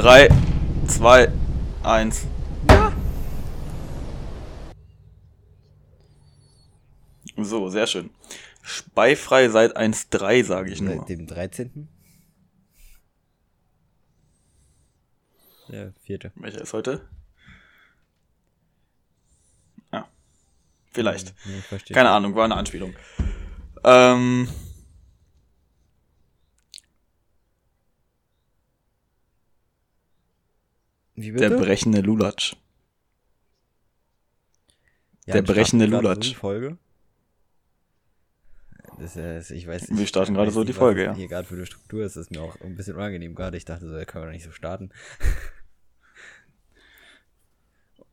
3, 0.00 0.30
2, 0.86 1.30
1. 1.82 2.26
Ja. 2.70 2.90
So, 7.36 7.68
sehr 7.68 7.86
schön. 7.86 8.08
Speifrei 8.62 9.50
seit 9.50 9.76
1.3, 9.76 10.44
sage 10.44 10.72
ich 10.72 10.80
nur. 10.80 10.96
Seit 10.96 11.08
dem 11.10 11.26
13. 11.26 11.88
Der 15.68 15.92
vierte. 16.00 16.32
Welcher 16.36 16.62
ist 16.62 16.72
heute? 16.72 17.06
Ja. 19.92 20.08
Vielleicht. 20.92 21.34
Nee. 21.44 21.92
Keine 21.92 22.08
Ahnung, 22.08 22.34
war 22.34 22.46
eine 22.46 22.56
Anspielung. 22.56 22.94
Ähm. 23.84 24.48
Wie 31.20 31.32
Der 31.32 31.50
bitte? 31.50 31.62
brechende 31.62 32.00
Lulatsch. 32.00 32.56
Ja, 35.26 35.34
der 35.34 35.42
brechende 35.42 35.84
Lulatsch. 35.86 36.30
Die 36.30 36.34
Folge? 36.34 36.78
Das 38.98 39.16
ist, 39.16 39.50
ich 39.50 39.66
weiß 39.66 39.88
Wir 39.90 40.06
starten 40.06 40.34
gerade 40.34 40.50
so 40.50 40.64
die 40.64 40.72
Folge, 40.72 41.04
das 41.04 41.14
ja. 41.14 41.18
Hier 41.18 41.28
gerade 41.28 41.46
für 41.46 41.54
eine 41.54 41.66
Struktur 41.66 42.04
ist, 42.04 42.16
das 42.16 42.26
ist 42.26 42.30
mir 42.30 42.40
auch 42.42 42.58
ein 42.60 42.74
bisschen 42.74 42.96
unangenehm 42.96 43.34
gerade. 43.34 43.56
Ich 43.56 43.64
dachte 43.64 43.86
so, 43.86 43.92
da 43.94 44.04
können 44.04 44.24
wir 44.24 44.26
doch 44.28 44.32
nicht 44.32 44.44
so 44.44 44.52
starten. 44.52 44.90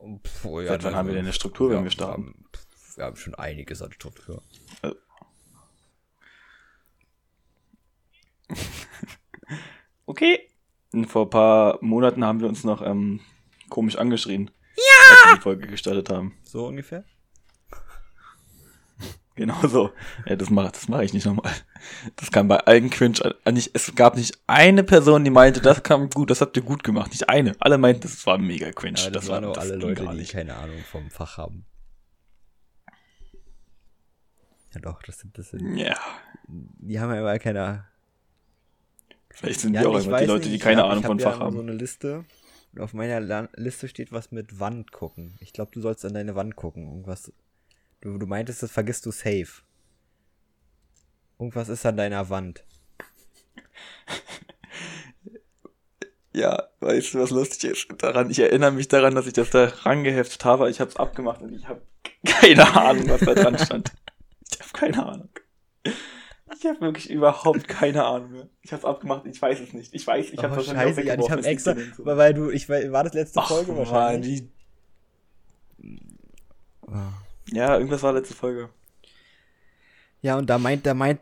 Pff, 0.24 0.46
oh 0.46 0.62
ja, 0.62 0.68
Seit 0.70 0.84
wann 0.84 0.96
haben 0.96 1.08
wir 1.08 1.16
denn 1.16 1.26
eine 1.26 1.34
Struktur, 1.34 1.72
wenn 1.72 1.84
wir 1.84 1.92
starten? 1.92 2.46
Wir 2.96 3.06
haben 3.06 3.16
schon 3.16 3.36
einiges 3.36 3.82
an 3.82 3.92
Struktur. 3.92 4.44
Okay. 10.10 10.50
Vor 11.08 11.26
ein 11.26 11.30
paar 11.30 11.78
Monaten 11.82 12.24
haben 12.24 12.40
wir 12.40 12.48
uns 12.48 12.64
noch 12.64 12.82
ähm, 12.82 13.20
komisch 13.70 13.98
angeschrien. 13.98 14.52
Ja! 14.76 15.12
Als 15.12 15.26
wir 15.32 15.36
die 15.36 15.42
Folge 15.42 15.68
gestartet 15.68 16.10
haben. 16.10 16.34
So 16.44 16.66
ungefähr? 16.68 17.04
Genau 19.36 19.68
so. 19.68 19.92
Ja, 20.26 20.36
das 20.36 20.50
mache 20.50 20.72
das 20.72 20.88
mach 20.88 21.02
ich 21.02 21.14
nicht 21.14 21.28
nochmal. 21.28 21.54
Das 22.16 22.32
kam 22.32 22.48
bei 22.48 22.58
allen 22.58 22.90
Cringe. 22.90 23.36
Nicht, 23.52 23.70
es 23.76 23.94
gab 23.94 24.16
nicht 24.18 24.36
eine 24.48 24.84
Person, 24.84 25.24
die 25.24 25.30
meinte, 25.30 25.62
das 25.62 25.84
kam 25.84 26.10
gut, 26.10 26.32
das 26.32 26.42
habt 26.42 26.58
ihr 26.58 26.64
gut 26.64 26.84
gemacht. 26.84 27.12
Nicht 27.12 27.30
eine. 27.30 27.56
Alle 27.60 27.78
meinten, 27.78 28.02
das 28.02 28.26
war 28.26 28.40
mega 28.40 28.72
cringe. 28.72 28.98
Ja, 29.00 29.12
das, 29.12 29.28
waren 29.28 29.44
war, 29.44 29.52
auch 29.52 29.56
das 29.56 29.66
alle 29.66 29.76
Leute, 29.76 30.06
gar 30.06 30.16
die 30.16 30.26
keine 30.26 30.56
Ahnung 30.56 30.80
vom 30.92 31.12
Fach 31.12 31.38
haben. 31.38 31.68
Ja 34.74 34.82
doch, 34.82 35.04
das 35.04 35.20
sind, 35.20 35.38
das 35.38 35.50
sind, 35.52 35.78
Ja. 35.78 35.96
die 36.48 37.00
haben 37.00 37.14
ja 37.14 37.20
immer 37.20 37.38
keine 37.38 37.86
Vielleicht 39.40 39.60
sind 39.60 39.74
Ja, 39.76 39.82
wir 39.82 39.90
auch 39.90 39.96
einfach 39.96 40.20
die 40.20 40.26
Leute, 40.26 40.50
nicht, 40.50 40.54
die 40.56 40.60
keine 40.60 40.82
hab- 40.82 40.90
Ahnung 40.92 41.04
von 41.04 41.20
ja 41.20 41.30
Fach 41.30 41.36
immer 41.38 41.46
haben. 41.46 41.56
so 41.56 41.62
eine 41.62 41.74
Liste. 41.74 42.26
Und 42.74 42.82
auf 42.82 42.94
meiner 42.94 43.20
La 43.20 43.48
Liste 43.56 43.88
steht 43.88 44.12
was 44.12 44.32
mit 44.32 44.60
Wand 44.60 44.92
gucken. 44.92 45.36
Ich 45.40 45.54
glaube, 45.54 45.72
du 45.74 45.80
sollst 45.82 46.04
an 46.06 46.14
deine 46.16 46.34
Wand 46.36 46.56
gucken. 46.56 46.88
Irgendwas. 46.88 47.32
Du, 48.02 48.18
du 48.18 48.26
meintest, 48.26 48.64
das 48.64 48.72
vergisst 48.72 49.06
du 49.06 49.12
safe. 49.12 49.62
Irgendwas 51.40 51.70
ist 51.70 51.86
an 51.86 51.98
deiner 51.98 52.30
Wand. 52.30 52.64
Ja, 56.34 56.68
weißt 56.82 57.14
du, 57.16 57.20
was 57.20 57.32
lustig 57.32 57.72
ist? 57.72 57.88
Daran, 57.98 58.30
ich 58.30 58.38
erinnere 58.38 58.72
mich 58.72 58.88
daran, 58.88 59.16
dass 59.16 59.26
ich 59.26 59.34
das 59.34 59.50
da 59.50 59.66
rangeheftet 59.66 60.46
habe. 60.46 60.70
Ich 60.70 60.80
habe 60.80 60.92
es 60.92 60.96
abgemacht 60.96 61.42
und 61.42 61.52
ich 61.54 61.68
habe 61.68 61.82
keine 62.26 62.76
Ahnung, 62.80 63.10
was 63.10 63.22
da 63.22 63.34
dran 63.34 63.58
stand. 63.58 63.92
Ich 64.52 64.60
habe 64.60 64.72
keine 64.74 65.04
Ahnung. 65.04 65.30
Ich 66.60 66.66
habe 66.66 66.82
wirklich 66.82 67.10
überhaupt 67.10 67.68
keine 67.68 68.06
Ahnung 68.06 68.32
mehr. 68.32 68.50
Ich 68.62 68.72
habe 68.72 68.80
es 68.80 68.86
abgemacht, 68.86 69.26
ich 69.26 69.42
weiß 69.42 69.60
es 69.60 69.74
nicht. 69.74 69.94
Ich 69.94 70.06
weiß, 70.08 70.32
ich 70.32 70.38
habe 70.40 70.54
oh, 70.54 70.58
wahrscheinlich 70.58 70.96
scheiße, 70.96 71.04
ja, 71.04 71.14
ich 71.14 71.30
habe 71.30 71.36
liegt 71.36 71.48
extra, 71.48 71.74
nirgendwo. 71.74 72.06
weil, 72.06 72.34
du, 72.34 72.50
ich 72.50 72.68
war 72.70 73.04
das 73.04 73.14
letzte 73.14 73.40
Ach, 73.40 73.48
Folge 73.48 73.72
Mann, 73.72 73.80
wahrscheinlich. 73.80 74.44
die, 75.82 77.56
ja, 77.56 77.78
irgendwas 77.78 78.04
war 78.04 78.14
letzte 78.14 78.34
Folge. 78.34 78.70
Ja, 80.22 80.38
und 80.38 80.50
da 80.50 80.58
meint, 80.58 80.86
da 80.86 80.94
meint, 80.94 81.20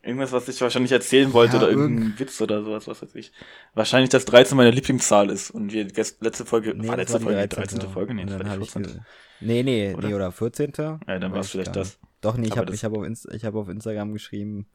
Irgendwas, 0.00 0.32
was 0.32 0.48
ich 0.48 0.58
wahrscheinlich 0.60 0.92
erzählen 0.92 1.32
wollte 1.34 1.56
Ja, 1.56 1.62
oder 1.64 1.70
irgendein 1.70 2.18
Witz 2.18 2.40
oder 2.40 2.62
sowas, 2.62 2.86
was 2.86 3.02
weiß 3.02 3.14
ich. 3.16 3.30
Wahrscheinlich, 3.74 4.08
dass 4.08 4.24
13 4.24 4.56
meine 4.56 4.70
Lieblingszahl 4.70 5.28
ist 5.28 5.50
und 5.50 5.72
wir 5.72 5.86
letzte 6.20 6.46
Folge, 6.46 6.72
nee, 6.74 6.88
war 6.88 6.96
letzte 6.96 7.14
war 7.14 7.20
Folge, 7.20 7.46
13. 7.46 7.78
13. 7.80 7.92
Folge, 7.92 8.14
nee, 8.14 8.24
das 8.24 8.38
war 8.38 8.48
hab 8.48 8.56
die 8.58 8.62
ich 8.64 8.70
14. 8.70 8.92
ge- 8.94 9.02
Nee, 9.40 9.62
nee, 9.62 9.94
Oder? 9.94 10.08
nee, 10.08 10.14
oder 10.14 10.32
14. 10.32 10.72
Ja, 10.78 10.98
dann 11.18 11.32
war 11.32 11.40
es 11.40 11.46
ich 11.46 11.52
vielleicht 11.52 11.74
gar 11.74 11.84
das. 11.84 11.98
Doch, 12.20 12.36
nee, 12.36 12.48
ich 12.48 12.56
habe 12.56 12.66
das- 12.70 12.82
hab 12.82 12.92
auf, 12.96 13.04
Inst 13.04 13.28
ich 13.32 13.44
hab 13.44 13.54
auf 13.54 13.68
Instagram 13.68 14.12
geschrieben, 14.12 14.66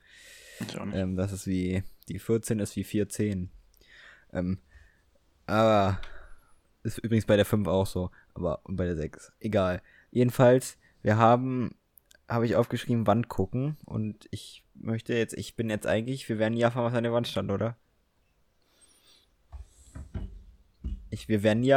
ähm, 0.94 1.16
dass 1.16 1.32
es 1.32 1.46
wie, 1.48 1.84
die 2.08 2.20
14 2.20 2.60
ist 2.60 2.76
wie 2.76 2.84
410. 2.84 3.50
Ähm, 4.32 4.60
aber, 5.46 6.00
ist 6.84 6.98
übrigens 7.00 7.26
bei 7.26 7.36
der 7.36 7.46
5 7.46 7.68
auch 7.68 7.86
so, 7.88 8.12
aber, 8.34 8.62
und 8.64 8.76
bei 8.78 8.86
der 8.86 8.96
6. 8.96 9.32
Egal. 9.40 9.82
Jedenfalls, 10.12 10.78
wir 11.02 11.18
haben, 11.18 11.76
habe 12.30 12.46
ich 12.46 12.56
aufgeschrieben, 12.56 13.08
Wand 13.08 13.28
gucken 13.28 13.78
und 13.86 14.28
ich 14.32 14.64
möchte 14.76 15.14
jetzt, 15.14 15.34
ich 15.34 15.56
bin 15.56 15.70
jetzt 15.70 15.86
eigentlich, 15.88 16.28
wir 16.30 16.40
werden 16.40 16.54
nie 16.54 16.62
erfahren, 16.62 16.86
was 16.86 16.94
an 16.94 17.04
der 17.04 17.14
Wand 17.14 17.28
stand, 17.28 17.52
oder? 17.52 17.76
Ich, 21.10 21.28
wir 21.28 21.44
werden 21.44 21.60
nie, 21.60 21.76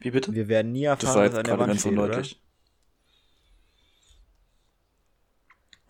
Wie 0.00 0.10
bitte? 0.10 0.34
wir 0.34 0.48
werden 0.48 0.72
nie 0.72 0.84
Das 0.84 1.02
erfahren, 1.04 1.16
war 1.18 1.24
was 1.32 1.34
an 1.38 1.44
der 1.44 1.58
Wand 1.58 1.68
ganz 1.68 1.80
steht, 1.80 1.92
oder? 1.92 2.02
undeutlich. 2.04 2.40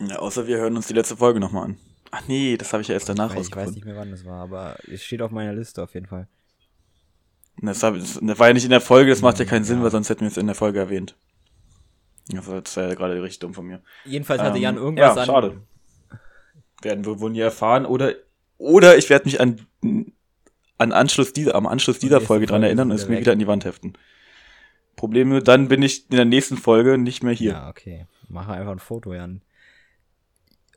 Ja, 0.07 0.19
außer 0.19 0.47
wir 0.47 0.57
hören 0.57 0.75
uns 0.75 0.87
die 0.87 0.93
letzte 0.93 1.17
Folge 1.17 1.39
nochmal 1.39 1.65
an. 1.65 1.77
Ach 2.11 2.27
nee, 2.27 2.57
das 2.57 2.73
habe 2.73 2.81
ich 2.81 2.87
ja 2.89 2.93
erst 2.93 3.07
danach 3.07 3.31
Ich 3.31 3.37
weiß, 3.39 3.47
ich 3.47 3.55
weiß 3.55 3.71
nicht 3.71 3.85
mehr, 3.85 3.95
wann 3.95 4.11
das 4.11 4.25
war, 4.25 4.41
aber 4.41 4.77
es 4.91 5.03
steht 5.03 5.21
auf 5.21 5.31
meiner 5.31 5.53
Liste 5.53 5.81
auf 5.81 5.93
jeden 5.93 6.07
Fall. 6.07 6.27
Das, 7.61 7.83
hab, 7.83 7.95
das, 7.95 8.19
war 8.21 8.47
ja 8.47 8.53
nicht 8.53 8.63
in 8.63 8.71
der 8.71 8.81
Folge, 8.81 9.11
das 9.11 9.21
macht 9.21 9.39
ja 9.39 9.45
keinen 9.45 9.63
Sinn, 9.63 9.77
Ja. 9.77 9.83
weil 9.83 9.91
sonst 9.91 10.09
hätten 10.09 10.21
wir 10.21 10.27
es 10.27 10.37
in 10.37 10.47
der 10.47 10.55
Folge 10.55 10.79
erwähnt. 10.79 11.15
Das 12.27 12.47
war, 12.77 12.87
ja 12.87 12.93
gerade 12.95 13.21
richtig 13.21 13.39
dumm 13.39 13.53
von 13.53 13.65
mir. 13.65 13.81
Jedenfalls 14.05 14.41
hatte 14.41 14.57
Ähm, 14.57 14.63
Jan 14.63 14.77
irgendwas 14.77 15.15
ja, 15.15 15.21
an. 15.21 15.27
schade. 15.27 15.61
Werden 16.81 17.05
wir 17.05 17.19
wohl 17.19 17.31
nie 17.31 17.39
erfahren 17.39 17.85
oder 17.85 18.13
oder 18.57 18.97
ich 18.97 19.09
werde 19.09 19.25
mich 19.25 19.39
an 19.39 19.65
an 20.77 20.91
Anschluss 20.91 21.33
dieser 21.33 21.55
am 21.55 21.67
Anschluss 21.67 21.99
dieser 21.99 22.15
nächste 22.15 22.27
Folge 22.27 22.45
dran 22.45 22.61
Folge 22.61 22.67
erinnern 22.67 22.91
und 22.91 22.95
es 22.97 23.07
mir 23.07 23.19
wieder 23.19 23.33
an 23.33 23.39
die 23.39 23.47
Wand 23.47 23.65
heften. 23.65 23.93
Problem 24.95 25.29
nur, 25.29 25.41
dann 25.41 25.67
bin 25.67 25.81
ich 25.83 26.09
in 26.09 26.15
der 26.15 26.25
nächsten 26.25 26.57
Folge 26.57 26.97
nicht 26.97 27.23
mehr 27.23 27.33
hier. 27.33 27.51
Ja, 27.53 27.69
okay. 27.69 28.07
Mache 28.29 28.53
einfach 28.53 28.71
ein 28.71 28.79
Foto, 28.79 29.13
Jan. 29.13 29.41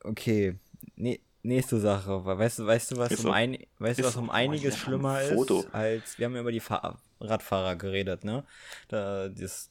Okay. 0.05 0.59
Ne 0.97 1.19
nächste 1.43 1.79
Sache. 1.79 2.25
Weißt 2.25 2.61
du, 2.61 2.67
weißt 2.67 2.93
du, 2.93 2.97
was 2.97 3.13
Ist 3.13 3.25
um 3.25 3.31
ein, 3.33 3.59
weißt 3.79 4.01
du, 4.01 4.05
was 4.05 4.17
um 4.17 4.31
einiges 4.31 4.79
schlimmer 4.79 5.21
ist, 5.21 5.51
als 5.75 6.19
wir 6.19 6.25
haben 6.27 6.35
ja 6.35 6.41
über 6.41 6.53
die 6.53 6.61
Fahr 6.61 6.99
Radfahrer 7.21 7.77
geredet, 7.77 8.25
ne? 8.25 8.45
Da, 8.89 9.29
das 9.29 9.71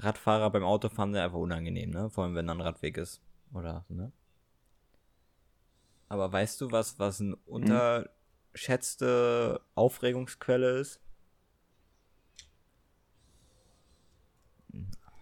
Radfahrer 0.00 0.50
beim 0.50 0.64
Autofahren 0.64 1.12
sind 1.12 1.20
einfach 1.20 1.38
unangenehm, 1.38 1.90
ne? 1.90 2.08
Vor 2.08 2.24
allem, 2.24 2.34
wenn 2.34 2.46
da 2.46 2.54
ein 2.54 2.60
Radweg 2.62 2.96
ist. 2.96 3.20
Oder, 3.52 3.84
ne? 3.88 4.10
Aber 6.08 6.32
weißt 6.32 6.60
du, 6.60 6.70
was, 6.70 6.98
was 6.98 7.18
Hm. 7.18 7.26
eine 7.26 7.36
unterschätzte 8.54 9.60
Aufregungsquelle 9.74 10.78
ist? 10.78 11.00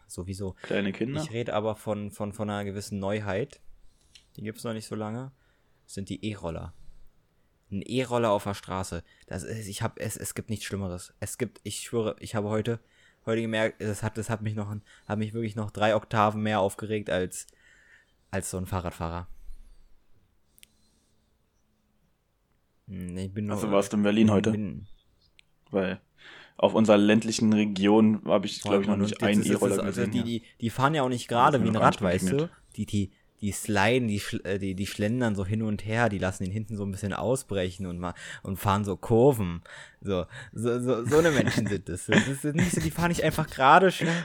Sowieso. 0.07 0.53
Kleine 0.63 0.93
Kinder. 0.93 1.21
Ich 1.21 1.33
rede 1.33 1.55
aber 1.55 1.75
von, 1.75 2.13
von, 2.13 2.33
von 2.33 2.49
einer 2.49 2.65
gewissen 2.65 3.01
Neuheit. 3.01 3.61
Die 4.37 4.43
gibt's 4.43 4.65
noch 4.65 4.73
nicht 4.73 4.87
so 4.87 4.95
lange. 4.95 5.33
Das 5.85 5.95
sind 5.95 6.09
die 6.09 6.25
E-Roller. 6.31 6.73
Ein 7.71 7.83
E-Roller 7.83 8.31
auf 8.31 8.45
der 8.45 8.55
Straße. 8.55 9.03
Das 9.27 9.43
ist, 9.43 9.67
ich 9.69 9.83
hab, 9.83 9.99
es, 9.99 10.17
es 10.17 10.35
gibt 10.35 10.51
nichts 10.51 10.65
Schlimmeres. 10.65 11.15
Es 11.21 11.39
gibt, 11.39 11.61
ich 11.65 11.81
schwöre, 11.81 12.17
ich 12.21 12.35
habe 12.35 12.49
heute, 12.49 12.81
heute 13.27 13.41
gemerkt, 13.43 13.81
das 13.81 14.03
hat, 14.03 14.17
das 14.19 14.31
hat 14.31 14.43
mich 14.43 14.55
noch, 14.55 14.75
hat 15.07 15.19
mich 15.19 15.35
wirklich 15.35 15.57
noch 15.57 15.71
drei 15.71 15.95
Oktaven 15.97 16.43
mehr 16.43 16.61
aufgeregt 16.61 17.11
als, 17.11 17.47
als 18.31 18.51
so 18.51 18.59
ein 18.59 18.67
Fahrradfahrer. 18.67 19.29
Hm, 22.89 23.17
Ich 23.17 23.33
bin 23.33 23.47
noch, 23.47 23.57
Also 23.57 23.71
warst 23.71 23.93
du 23.93 23.97
in 23.97 24.03
Berlin 24.03 24.31
heute? 24.31 24.51
Bin, 24.53 24.87
Weil 25.71 26.01
auf 26.57 26.75
unserer 26.75 26.99
ländlichen 26.99 27.53
Region 27.53 28.23
habe 28.27 28.47
ich, 28.47 28.63
glaube 28.63 28.83
ich, 28.83 28.87
noch 28.89 28.97
nicht 28.97 29.23
einen 29.23 29.41
es- 29.41 29.49
E-Roller 29.49 29.83
also 29.83 30.03
gesehen. 30.03 30.11
Die, 30.13 30.19
ja. 30.19 30.25
die, 30.25 30.43
die 30.61 30.71
fahren 30.71 30.95
ja 30.95 31.03
auch 31.03 31.09
nicht 31.09 31.29
gerade 31.29 31.63
wie 31.63 31.69
ein 31.69 31.77
Rad, 31.77 32.01
weißt 32.01 32.31
du? 32.31 32.51
Die, 32.77 32.87
die, 32.87 33.13
die 33.45 33.53
sliden, 33.53 34.09
die, 34.09 34.23
äh, 34.45 34.59
die, 34.59 34.75
die 34.75 34.87
schlendern 34.87 35.35
so 35.35 35.45
hin 35.45 35.63
und 35.63 35.85
her, 35.85 36.09
die 36.09 36.19
lassen 36.19 36.45
ihn 36.45 36.51
hinten 36.51 36.77
so 36.77 36.85
ein 36.85 36.91
bisschen 36.91 37.13
ausbrechen 37.13 37.87
und 37.87 37.99
mal 37.99 38.15
und 38.43 38.57
fahren 38.57 38.85
so 38.85 38.97
Kurven. 38.97 39.63
So, 40.01 40.25
so, 40.53 40.81
so, 40.81 41.05
so 41.05 41.19
eine 41.19 41.31
Menschen 41.31 41.67
sind 41.67 41.89
das. 41.89 42.07
Das 42.07 42.27
ist 42.27 42.45
nicht 42.45 42.73
so, 42.73 42.81
die 42.81 42.91
fahren 42.91 43.09
nicht 43.09 43.23
einfach 43.23 43.49
gerade 43.49 43.91
schnell. 43.93 44.25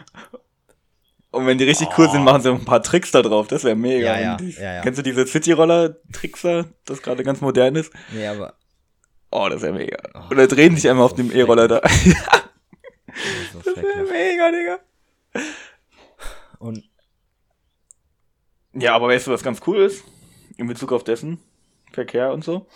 Und 1.32 1.46
wenn 1.46 1.58
die 1.58 1.66
richtig 1.66 1.90
cool 1.98 2.08
Oh. 2.08 2.12
sind, 2.12 2.24
machen 2.24 2.42
sie 2.42 2.50
ein 2.52 2.66
paar 2.66 2.82
Tricks 2.82 3.12
da 3.12 3.22
drauf. 3.22 3.48
Das 3.48 3.64
wäre 3.64 3.76
mega. 3.76 4.16
Ja, 4.16 4.20
ja, 4.22 4.38
die, 4.38 4.52
ja, 4.52 4.76
ja. 4.76 4.82
Kennst 4.82 4.98
du 5.00 5.04
diese 5.04 5.28
City-Roller-Tricks 5.28 6.42
das 6.86 7.02
gerade 7.02 7.24
ganz 7.24 7.42
modern 7.42 7.76
ist? 7.76 7.92
Nee, 8.12 8.26
aber 8.26 8.56
Oh, 9.32 9.48
das 9.48 9.62
wäre 9.62 9.74
mega. 9.74 9.98
Oh, 10.16 10.32
Oder 10.32 10.48
drehen 10.48 10.76
sich 10.76 10.90
einmal 10.90 11.06
auf 11.06 11.12
so 11.12 11.18
dem 11.18 11.32
E-Roller 11.32 11.68
da. 11.68 11.80
das 11.82 11.92
so 13.64 13.76
wäre 13.76 14.04
mega, 14.10 14.52
Digga. 14.52 14.80
Und 16.58 16.89
Ja, 18.80 18.96
aber 18.96 19.08
weißt 19.08 19.28
du, 19.28 19.32
was 19.32 19.44
ganz 19.44 19.62
cool 19.68 19.78
ist? 19.80 20.06
In 20.58 20.68
Bezug 20.68 20.92
auf 20.92 21.04
dessen? 21.04 21.40
Verkehr 21.92 22.32
und 22.32 22.44
so. 22.44 22.68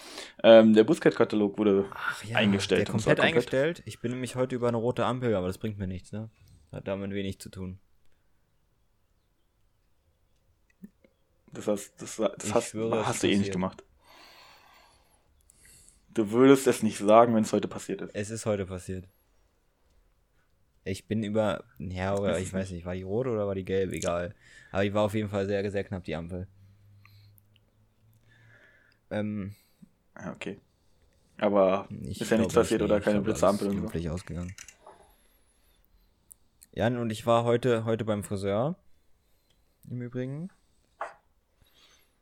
Ähm, 0.44 0.74
der 0.74 0.84
Bußgeldkatalog 0.84 1.58
wurde 1.58 1.86
Ach 1.94 2.24
ja, 2.24 2.38
eingestellt. 2.38 2.82
Der 2.82 2.86
zwar 2.88 2.96
komplett 2.96 3.20
eingestellt. 3.20 3.84
Ich 3.86 4.00
bin 4.00 4.12
nämlich 4.12 4.36
heute 4.36 4.56
über 4.56 4.68
eine 4.68 4.78
rote 4.78 5.06
Ampel, 5.06 5.36
aber 5.36 5.48
das 5.48 5.58
bringt 5.58 5.78
mir 5.78 5.88
nichts, 5.88 6.12
ne? 6.12 6.30
Hat 6.72 6.88
damit 6.88 7.12
wenig 7.12 7.40
zu 7.40 7.50
tun. 7.50 7.80
Das 11.52 11.68
hast, 11.68 12.02
das, 12.02 12.16
das 12.16 12.32
Ich 12.44 12.54
hast, 12.54 12.70
schwöre, 12.70 13.06
hast 13.06 13.22
du 13.22 13.28
eh 13.28 13.38
nicht 13.38 13.52
gemacht. 13.52 13.84
Du 16.10 16.32
würdest 16.32 16.68
es 16.68 16.84
nicht 16.84 16.98
sagen, 16.98 17.36
wenn 17.36 17.44
es 17.44 17.54
heute 17.54 17.68
passiert 17.68 18.02
ist. 18.02 18.16
Es 18.16 18.30
ist 18.30 18.46
heute 18.46 18.66
passiert. 18.66 19.08
Ich 20.84 21.06
bin 21.06 21.24
über. 21.24 21.64
Ja, 21.80 22.16
oder 22.18 22.40
ich 22.40 22.52
weiß 22.52 22.72
nicht, 22.72 22.86
war 22.86 22.94
die 22.96 23.04
rote 23.04 23.30
oder 23.30 23.48
war 23.48 23.56
die 23.56 23.66
gelb? 23.66 23.94
Egal. 23.94 24.36
Aber 24.72 24.84
die 24.84 24.94
war 24.94 25.04
auf 25.04 25.14
jeden 25.14 25.30
Fall 25.30 25.46
sehr, 25.46 25.70
sehr 25.72 25.84
knapp, 25.84 26.04
die 26.04 26.16
Ampel. 26.16 26.48
Ähm, 29.12 29.56
Ja, 30.20 30.34
okay. 30.34 30.60
Aber 31.38 31.88
ich 32.02 32.22
ist 32.22 32.30
ja 32.32 32.38
nichts 32.38 32.54
passiert 32.54 32.82
oder 32.82 32.98
ich 32.98 33.04
keine 33.04 33.22
Blitzampel 33.22 33.68
und 33.68 33.74
so. 33.74 33.80
glimpflich 33.80 34.10
ausgegangen. 34.10 34.56
Jan 36.74 36.98
und 36.98 37.12
ich 37.12 37.26
war 37.26 37.44
heute, 37.44 37.86
heute 37.86 38.04
beim 38.06 38.24
Friseur. 38.24 38.76
Im 39.90 40.02
Übrigen. 40.02 40.50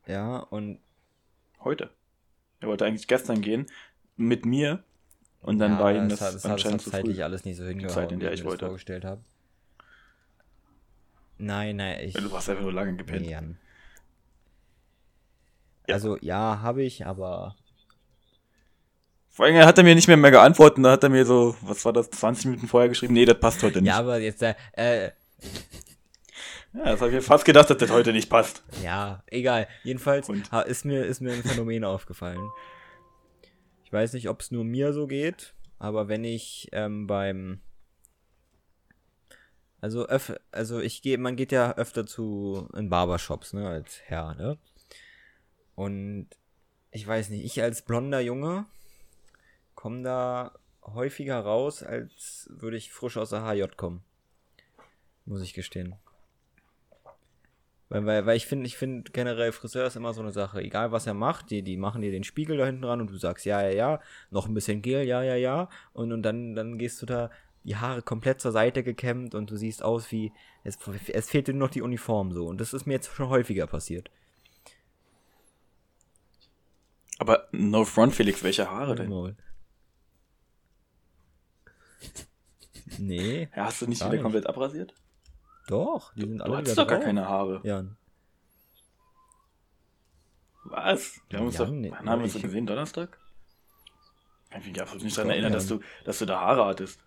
Ja, 0.08 0.38
und 0.40 0.80
Heute. 1.64 1.92
Er 2.60 2.68
wollte 2.68 2.86
eigentlich 2.86 3.08
gestern 3.08 3.42
gehen 3.42 3.68
mit 4.18 4.46
mir 4.46 4.84
und 5.42 5.60
dann 5.60 5.74
ja, 5.74 5.80
war 5.80 5.94
ihm 5.94 6.10
das, 6.10 6.20
das, 6.20 6.28
hat, 6.28 6.36
das, 6.36 6.42
das 6.44 6.52
anscheinend 6.52 6.82
zu 6.82 6.92
zeitlich 6.92 7.18
früh. 7.18 7.24
alles 7.24 7.46
nicht 7.46 7.58
so 7.58 7.66
hingehauen, 7.66 7.94
Zeit, 7.94 8.12
in 8.12 8.20
der 8.20 8.30
wie 8.30 8.34
ich 8.34 8.40
ich 8.40 8.44
mir 8.44 8.52
das 8.52 8.54
wollte. 8.54 8.66
vorgestellt 8.68 9.06
habe. 9.06 9.22
Nein, 11.38 11.78
nein, 11.78 12.00
ich. 12.02 12.14
Du 12.14 12.32
warst 12.32 12.50
einfach 12.50 12.62
nur 12.64 12.74
lange 12.74 12.96
gepennt. 12.96 13.26
Nee. 13.26 13.32
Ja. 13.32 13.42
Also, 15.88 16.18
ja, 16.22 16.60
habe 16.62 16.84
ich, 16.84 17.06
aber. 17.06 17.56
Vor 19.30 19.46
allem 19.46 19.66
hat 19.66 19.78
er 19.78 19.84
mir 19.84 19.96
nicht 19.96 20.08
mehr, 20.08 20.18
mehr 20.18 20.30
geantwortet 20.32 20.78
und 20.78 20.84
da 20.84 20.92
hat 20.92 21.04
er 21.04 21.10
mir 21.10 21.26
so, 21.26 21.56
was 21.62 21.84
war 21.86 21.94
das, 21.94 22.10
20 22.12 22.46
Minuten 22.46 22.68
vorher 22.68 22.90
geschrieben, 22.90 23.14
nee, 23.14 23.26
das 23.26 23.40
passt 23.40 23.64
heute 23.64 23.82
nicht. 23.82 23.88
Ja, 23.88 23.96
Ja, 23.96 24.00
aber 24.00 24.20
jetzt, 24.20 24.42
äh, 24.44 24.54
äh, 24.74 25.12
das 26.74 27.00
habe 27.00 27.10
ich 27.10 27.16
mir 27.16 27.22
fast 27.22 27.46
gedacht, 27.46 27.70
dass 27.70 27.78
das 27.78 27.90
heute 27.90 28.14
nicht 28.14 28.30
passt. 28.30 28.64
ja, 28.84 29.24
egal. 29.28 29.68
Jedenfalls 29.84 30.30
Und? 30.30 30.50
ist 30.68 30.86
mir, 30.86 31.06
ist 31.06 31.22
mir 31.22 31.34
ein 31.34 31.44
Phänomen 31.44 31.84
aufgefallen. 31.84 32.42
Ich 33.92 33.94
weiß 33.94 34.14
nicht, 34.14 34.30
ob 34.30 34.40
es 34.40 34.52
nur 34.52 34.64
mir 34.64 34.94
so 34.94 35.06
geht, 35.06 35.54
aber 35.78 36.08
wenn 36.08 36.24
ich 36.24 36.70
ähm, 36.72 37.08
beim. 37.08 37.60
Also, 39.82 40.08
öff, 40.08 40.34
also 40.54 40.80
ich 40.80 41.02
gehe, 41.02 41.18
man 41.18 41.36
geht 41.36 41.52
ja 41.52 41.76
öfter 41.76 42.06
zu 42.06 42.70
in 42.74 42.90
Barbershops, 42.90 43.52
ne, 43.52 43.68
als 43.68 44.00
Herr, 44.06 44.34
ne? 44.36 44.58
Und 45.76 46.30
ich 46.92 47.06
weiß 47.06 47.32
nicht, 47.32 47.44
ich 47.44 47.62
als 47.62 47.82
blonder 47.82 48.22
Junge 48.22 48.66
komme 49.76 50.04
da 50.04 50.58
häufiger 50.84 51.42
raus, 51.42 51.84
als 51.84 52.48
würde 52.50 52.78
ich 52.78 52.94
frisch 52.94 53.18
aus 53.18 53.32
der 53.32 53.44
HJ 53.44 53.76
kommen. 53.76 54.06
Muss 55.26 55.42
ich 55.42 55.54
gestehen. 55.54 55.96
Weil, 57.92 58.06
weil, 58.06 58.26
weil 58.26 58.38
ich 58.38 58.46
finde, 58.46 58.68
ich 58.68 58.78
finde 58.78 59.12
generell 59.12 59.52
Friseur 59.52 59.86
ist 59.86 59.98
immer 59.98 60.14
so 60.14 60.22
eine 60.22 60.32
Sache. 60.32 60.62
Egal 60.62 60.94
was 60.94 61.08
er 61.08 61.14
macht, 61.14 61.50
die, 61.52 61.62
die 61.62 61.76
machen 61.76 62.02
dir 62.02 62.10
den 62.10 62.24
Spiegel 62.24 62.56
da 62.56 62.66
hinten 62.66 62.84
dran 62.84 63.02
und 63.02 63.12
du 63.12 63.18
sagst 63.18 63.46
ja, 63.46 63.62
ja, 63.62 63.70
ja, 63.70 64.00
noch 64.30 64.48
ein 64.48 64.54
bisschen 64.54 64.82
Gel, 64.82 65.04
ja, 65.06 65.22
ja, 65.24 65.36
ja. 65.36 65.68
Und, 65.92 66.14
und 66.14 66.24
dann, 66.24 66.56
dann 66.56 66.78
gehst 66.78 67.02
du 67.02 67.06
da, 67.06 67.30
die 67.66 67.76
Haare 67.76 68.02
komplett 68.02 68.40
zur 68.40 68.54
Seite 68.54 68.82
gekämmt 68.84 69.36
und 69.36 69.52
du 69.52 69.58
siehst 69.58 69.84
aus 69.84 70.10
wie, 70.10 70.32
es, 70.64 70.78
es 71.10 71.30
fehlt 71.30 71.50
dir 71.50 71.54
nur 71.54 71.68
noch 71.68 71.74
die 71.74 71.82
Uniform 71.82 72.32
so. 72.32 72.46
Und 72.46 72.62
das 72.62 72.74
ist 72.74 72.86
mir 72.86 72.94
jetzt 72.94 73.14
schon 73.14 73.28
häufiger 73.28 73.68
passiert. 73.68 74.10
Aber 77.20 77.50
no 77.52 77.84
front, 77.84 78.16
Felix, 78.16 78.42
welche 78.42 78.72
Haare 78.72 78.96
denn? 78.96 79.10
Maul. 79.10 79.36
Nee, 82.98 83.50
Ja, 83.54 83.66
hast 83.66 83.82
du 83.82 83.88
nicht 83.88 84.00
wieder 84.00 84.12
nicht. 84.12 84.22
komplett 84.22 84.48
abrasiert? 84.48 84.94
Doch, 85.72 86.14
die 86.14 86.28
sind 86.28 86.42
Du 86.44 86.44
alle 86.44 86.58
hattest 86.58 86.76
wieder 86.76 86.84
doch 86.84 86.88
gar 86.88 86.98
drauf. 87.00 87.06
keine 87.06 87.28
Haare. 87.28 87.62
Jan. 87.64 87.98
Was? 90.64 91.20
Wir 91.30 91.40
haben 91.40 91.48
uns 91.48 91.58
Ja, 91.58 91.66
doch, 91.66 91.72
nee, 91.72 91.92
wann 91.92 92.10
haben 92.10 92.20
wir 92.20 92.26
uns 92.26 92.40
gesehen? 92.40 92.66
Donnerstag? 92.68 93.18
Ich 94.46 94.52
kann 94.52 94.64
mich 94.66 94.82
absolut 94.82 95.04
nicht 95.04 95.18
daran 95.18 95.32
erinnern, 95.32 95.54
dass 95.54 95.68
du, 95.68 95.80
dass 96.04 96.20
du 96.20 96.26
da 96.26 96.40
Haare 96.42 96.66
hattest. 96.66 97.00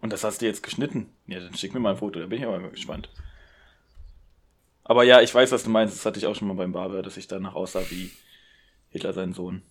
Und 0.00 0.12
das 0.12 0.24
hast 0.24 0.40
du 0.40 0.46
jetzt 0.46 0.62
geschnitten. 0.62 1.12
Ja, 1.26 1.40
dann 1.40 1.54
schick 1.54 1.74
mir 1.74 1.80
mal 1.80 1.90
ein 1.92 1.96
Foto, 1.98 2.20
da 2.20 2.26
bin 2.26 2.38
ich 2.40 2.46
aber 2.46 2.58
mal 2.60 2.70
gespannt. 2.70 3.10
Aber 4.84 5.02
ja, 5.04 5.20
ich 5.20 5.34
weiß, 5.34 5.50
was 5.52 5.64
du 5.64 5.70
meinst. 5.70 5.96
Das 5.96 6.06
hatte 6.06 6.18
ich 6.18 6.26
auch 6.26 6.34
schon 6.36 6.48
mal 6.48 6.54
beim 6.54 6.72
Barber, 6.72 7.02
dass 7.02 7.16
ich 7.16 7.26
danach 7.26 7.54
aussah 7.54 7.82
wie 7.90 8.12
Hitler 8.90 9.12
sein 9.12 9.32
Sohn. 9.32 9.62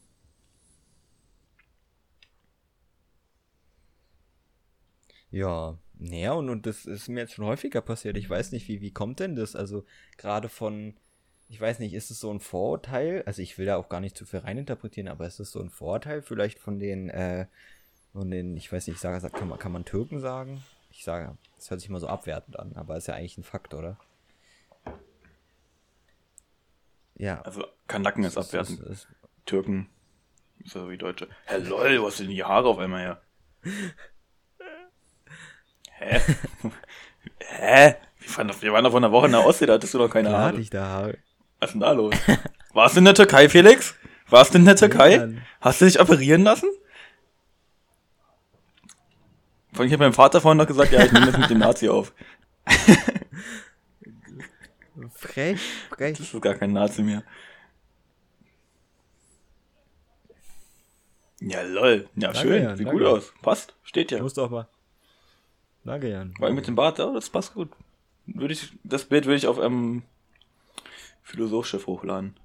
Ja, 5.31 5.77
naja, 6.00 6.33
und, 6.33 6.50
und 6.50 6.65
das 6.65 6.86
ist 6.86 7.07
mir 7.07 7.21
jetzt 7.21 7.33
schon 7.33 7.45
häufiger 7.45 7.81
passiert. 7.81 8.18
Ich 8.18 8.30
weiß 8.30 8.51
nicht, 8.51 8.68
wie, 8.68 8.81
wie 8.81 8.92
kommt 8.92 9.19
denn 9.19 9.36
das? 9.36 9.56
Also, 9.56 9.86
gerade 10.18 10.50
von, 10.50 10.95
ich 11.47 11.59
weiß 11.59 11.80
nicht, 11.80 11.94
ist 11.94 12.12
es 12.12 12.19
so 12.19 12.31
ein 12.31 12.39
Vorurteil? 12.39 13.24
Also, 13.25 13.42
ich 13.42 13.57
will 13.57 13.65
da 13.65 13.77
auch 13.77 13.89
gar 13.89 14.01
nicht 14.01 14.18
zu 14.18 14.25
viel 14.25 14.39
reininterpretieren, 14.39 15.07
aber 15.09 15.27
ist 15.27 15.39
es 15.39 15.51
so 15.51 15.62
ein 15.62 15.69
Vorurteil 15.69 16.21
vielleicht 16.21 16.59
von 16.59 16.80
den, 16.80 17.09
äh, 17.09 17.47
von 18.13 18.30
den, 18.31 18.56
ich 18.57 18.71
weiß 18.71 18.88
nicht, 18.88 18.95
ich 18.95 19.01
sage, 19.01 19.19
sag- 19.19 19.33
kann 19.33 19.47
man, 19.50 19.59
kann 19.59 19.71
man 19.71 19.86
Türken 19.86 20.19
sagen? 20.19 20.63
Ich 20.92 21.03
sage, 21.03 21.38
das 21.57 21.69
hört 21.69 21.81
sich 21.81 21.89
immer 21.89 22.00
so 22.00 22.07
abwertend 22.07 22.57
an, 22.59 22.74
aber 22.75 22.97
ist 22.97 23.07
ja 23.07 23.15
eigentlich 23.15 23.38
ein 23.38 23.44
Fakt, 23.44 23.74
oder? 23.74 23.97
Ja. 27.15 27.42
Also, 27.42 27.65
Kanaken 27.88 28.24
ist 28.24 28.38
abwertend. 28.38 28.80
es- 28.81 28.89
es- 28.89 29.07
Türken, 29.45 29.89
so 30.65 30.89
wie 30.89 30.97
Deutsche. 30.97 31.27
Hä, 31.45 31.57
lol, 31.57 31.97
du 31.97 32.09
denn 32.09 32.30
die 32.30 32.44
Haare 32.44 32.68
auf 32.68 32.80
einmal 32.80 33.01
her? 33.01 33.21
Hä? 35.97 36.21
Hä? 37.39 37.95
Wir 38.19 38.38
waren, 38.38 38.47
doch, 38.47 38.62
wir 38.62 38.74
waren 38.74 38.83
doch 38.83 38.92
vor 38.92 39.00
einer 39.00 39.12
Woche 39.12 39.25
in 39.27 39.31
der 39.33 39.45
Ostsee, 39.45 39.65
da 39.65 39.74
hattest 39.74 39.94
du 39.94 39.97
noch 40.00 40.09
keine 40.09 40.30
Klar 40.30 40.39
Haare. 40.42 40.51
hatte 40.53 40.62
ich 40.62 40.69
da 40.69 40.86
Haare. 40.88 41.18
Was 41.59 41.69
ist 41.69 41.74
denn 41.74 41.81
da 41.81 41.92
los? 41.92 42.13
Warst 42.74 42.95
du 42.95 43.00
in 43.00 43.06
der 43.06 43.13
Türkei, 43.13 43.47
Felix? 43.50 43.95
Warst 44.30 44.53
du 44.53 44.57
in 44.57 44.65
der 44.65 44.75
Türkei? 44.75 45.30
Hast 45.62 45.81
du 45.81 45.86
dich 45.86 46.00
operieren 46.00 46.44
lassen? 46.44 46.69
Ich 49.74 49.80
habe 49.92 49.97
meinem 49.97 50.13
Vater 50.13 50.42
vorhin 50.42 50.57
noch 50.57 50.68
gesagt, 50.68 50.92
ja, 50.92 51.04
ich 51.04 51.11
nehme 51.11 51.25
das 51.28 51.37
mit 51.37 51.49
dem 51.49 51.59
Nazi 51.59 51.90
auf. 51.90 52.14
Frech, 55.14 55.59
frech. 55.90 56.18
Das 56.18 56.33
ist 56.33 56.42
gar 56.42 56.54
kein 56.56 56.71
Nazi 56.71 57.02
mehr. 57.04 57.23
Ja, 61.42 61.61
lol. 61.64 62.07
Ja, 62.16 62.31
Danke, 62.31 62.40
schön. 62.40 62.78
Sieht 62.78 62.87
danke. 62.87 62.99
gut 62.99 63.07
aus. 63.07 63.33
Passt. 63.42 63.75
Steht 63.83 64.11
ja. 64.11 64.21
Muss 64.21 64.33
doch 64.33 64.49
mal. 64.49 64.68
Danke, 65.85 66.09
Jan. 66.09 66.33
Allem 66.42 66.56
mit 66.56 66.68
dem 66.68 66.75
Bart, 66.75 66.97
ja, 66.99 67.13
das 67.13 67.30
passt 67.30 67.54
gut. 67.54 67.69
Würde 68.25 68.54
ich, 68.54 68.73
das 68.83 69.06
Bild 69.06 69.25
würde 69.25 69.37
ich 69.37 69.47
auf 69.47 69.59
ähm, 69.59 70.01
Philosophschiff 71.21 71.85
hochladen. 71.87 72.35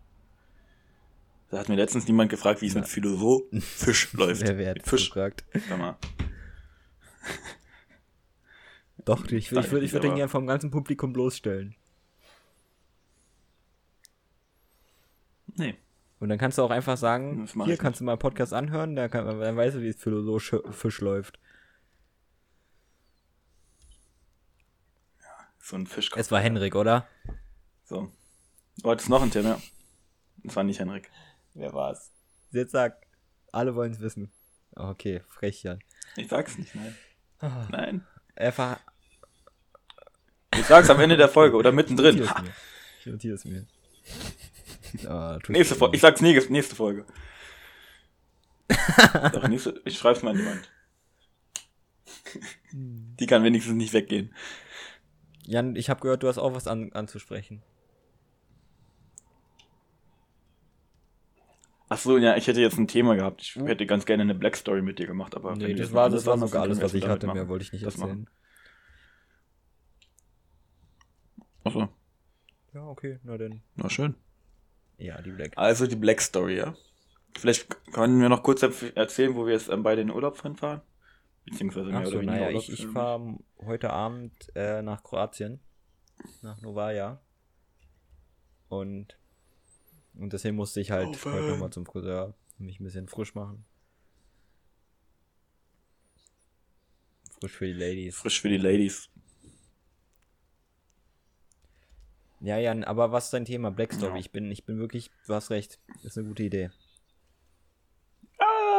Da 1.50 1.59
hat 1.59 1.68
mir 1.68 1.75
letztens 1.76 2.06
niemand 2.06 2.30
gefragt, 2.30 2.61
wie 2.61 2.66
es 2.66 2.75
mit 2.75 2.87
Philosophisch 2.87 4.12
läuft. 4.12 4.42
Wer 4.47 4.70
hat 4.70 4.87
Fisch. 4.87 5.09
gefragt? 5.09 5.44
Sag 5.68 5.78
mal. 5.78 5.97
Doch, 9.06 9.25
ich, 9.25 9.50
würde 9.50 9.66
ich 9.66 9.73
würd, 9.73 9.82
ich 9.82 9.92
würd 9.92 10.04
den 10.04 10.11
Aber- 10.11 10.18
gern 10.18 10.28
vom 10.28 10.47
ganzen 10.47 10.70
Publikum 10.70 11.12
bloßstellen. 11.12 11.75
Nee. 15.56 15.75
Und 16.20 16.28
dann 16.28 16.38
kannst 16.38 16.59
du 16.59 16.62
auch 16.62 16.70
einfach 16.70 16.99
sagen, 16.99 17.49
hier 17.64 17.78
kannst 17.78 18.00
du 18.00 18.04
mal 18.04 18.12
einen 18.12 18.18
Podcast 18.18 18.52
anhören, 18.52 18.94
da 18.94 19.09
kann, 19.09 19.25
dann 19.40 19.56
weißt 19.56 19.76
du, 19.76 19.80
wie 19.82 19.88
es 19.88 19.97
philosophisch 19.97 21.00
läuft. 21.00 21.38
So 25.61 25.76
ein 25.76 25.87
Fischkopf. 25.87 26.19
Es 26.21 26.31
war 26.31 26.40
Henrik, 26.40 26.75
oder? 26.75 27.07
So. 27.85 28.11
Du 28.83 28.90
hattest 28.90 29.09
noch 29.09 29.23
ein 29.23 29.31
Thema. 29.31 29.61
Das 30.43 30.57
war 30.57 30.64
nicht 30.64 30.81
Henrik. 30.81 31.11
Wer 31.55 31.73
war's? 31.73 32.11
Jetzt 32.50 32.73
sag, 32.73 33.07
alle 33.52 33.75
wollen 33.75 33.93
es 33.93 34.00
wissen. 34.00 34.33
Okay, 34.75 35.21
frech, 35.29 35.62
Jan. 35.62 35.81
Ich 36.17 36.29
sag's 36.29 36.57
nicht, 36.59 36.75
nein. 36.75 36.97
Ah. 37.40 37.67
Nein. 37.71 38.07
Einfach. 38.37 38.81
Ich 40.57 40.67
sag's 40.67 40.90
am 40.90 41.00
Ende 41.00 41.17
der 41.17 41.29
Folge 41.29 41.57
oder 41.57 41.73
mittendrin. 41.73 42.23
Ich 42.23 42.31
Ha. 42.31 42.43
mir. 42.43 42.52
Ich 43.00 43.07
notiere 43.07 43.35
es 43.35 43.45
mir. 43.45 43.67
Ah, 45.07 45.38
tust 45.38 45.50
Nächste 45.50 45.75
Folge. 45.75 45.97
Ich 45.97 46.02
sag's 46.02 46.21
nächste, 46.21 46.52
nächste 46.52 46.75
Folge. 46.76 47.07
Doch, 49.33 49.47
nächste, 49.49 49.81
ich 49.85 49.99
schreib's 49.99 50.23
mal 50.23 50.31
an 50.31 50.37
die 50.38 50.47
Wand. 50.47 50.71
Die 52.73 53.26
kann 53.26 53.43
wenigstens 53.45 53.75
nicht 53.75 53.93
weggehen. 53.93 54.35
Jan, 55.50 55.75
ich 55.75 55.90
habe 55.90 56.00
gehört, 56.00 56.23
du 56.23 56.28
hast 56.28 56.38
auch 56.38 56.54
was 56.54 56.69
an, 56.69 56.92
anzusprechen. 56.92 57.61
Ach 61.88 61.99
so, 61.99 62.19
ja, 62.19 62.37
ich 62.37 62.47
hätte 62.47 62.61
jetzt 62.61 62.78
ein 62.78 62.87
Thema 62.87 63.16
gehabt. 63.16 63.42
Ich 63.42 63.57
hätte 63.57 63.85
ganz 63.85 64.07
gerne 64.07 64.23
eine 64.23 64.37
Black 64.37 64.57
Story 64.57 64.80
mit 64.80 65.00
dir 65.00 65.09
gemacht, 65.09 65.35
aber 65.35 65.57
Nee, 65.57 65.75
das 65.75 65.92
war, 65.92 66.09
noch 66.09 66.14
das 66.14 66.25
war 66.26 66.38
sogar 66.38 66.62
alles, 66.62 66.80
was 66.80 66.95
ich 66.95 67.04
hatte. 67.09 67.26
Mehr 67.26 67.49
wollte 67.49 67.64
ich 67.64 67.73
nicht 67.73 67.85
Das 67.85 67.97
erzählen. 67.97 68.28
Ach 71.64 71.73
so, 71.73 71.88
Ja, 72.73 72.87
okay, 72.87 73.19
na 73.25 73.37
dann. 73.37 73.61
na 73.75 73.90
schön. 73.90 74.14
Ja, 74.99 75.21
die 75.21 75.33
Black. 75.33 75.54
Also 75.57 75.88
die 75.88 75.97
Black 75.97 76.21
Story, 76.21 76.59
ja. 76.59 76.76
Vielleicht 77.37 77.69
können 77.92 78.21
wir 78.21 78.28
noch 78.28 78.45
kurz 78.45 78.62
erzählen, 78.62 79.35
wo 79.35 79.47
wir 79.47 79.54
jetzt 79.54 79.69
ähm, 79.69 79.83
bei 79.83 79.97
den 79.97 80.11
Urlaub 80.11 80.40
hinfahren. 80.40 80.83
Beziehungsweise 81.44 81.90
mehr 81.90 82.00
Ach 82.00 82.04
so, 82.04 82.11
oder 82.12 82.20
weniger 82.20 82.40
naja, 82.47 82.59
ich, 82.59 82.70
ich 82.70 82.87
fahre 82.87 83.38
heute 83.59 83.90
Abend 83.90 84.32
äh, 84.54 84.82
nach 84.82 85.02
Kroatien, 85.02 85.61
nach 86.42 86.61
Novaya. 86.61 87.20
Und, 88.68 89.16
und 90.14 90.32
deswegen 90.32 90.56
musste 90.56 90.80
ich 90.80 90.90
halt 90.90 91.09
Oh, 91.09 91.25
heute 91.25 91.40
Mann. 91.40 91.50
nochmal 91.50 91.70
zum 91.70 91.87
Friseur 91.87 92.35
mich 92.59 92.78
ein 92.78 92.85
bisschen 92.85 93.09
frisch 93.09 93.35
machen. 93.35 93.64
Frisch 97.40 97.52
für 97.56 97.66
die 97.66 97.73
Ladies. 97.73 98.16
Frisch 98.16 98.40
für 98.40 98.49
die 98.50 98.59
Ladies. 98.59 99.09
Ja, 102.40 102.59
Jan, 102.59 102.85
aber 102.85 103.12
was 103.12 103.25
ist 103.26 103.32
dein 103.32 103.44
Thema? 103.44 103.70
Black 103.70 103.92
Story. 103.92 104.12
Ja. 104.12 104.18
Ich 104.20 104.30
bin, 104.30 104.50
ich 104.50 104.64
bin 104.64 104.78
wirklich, 104.78 105.11
du 105.26 105.35
hast 105.35 105.50
recht. 105.50 105.78
Ist 106.02 106.16
eine 106.16 106.28
gute 106.28 106.42
Idee. 106.42 106.70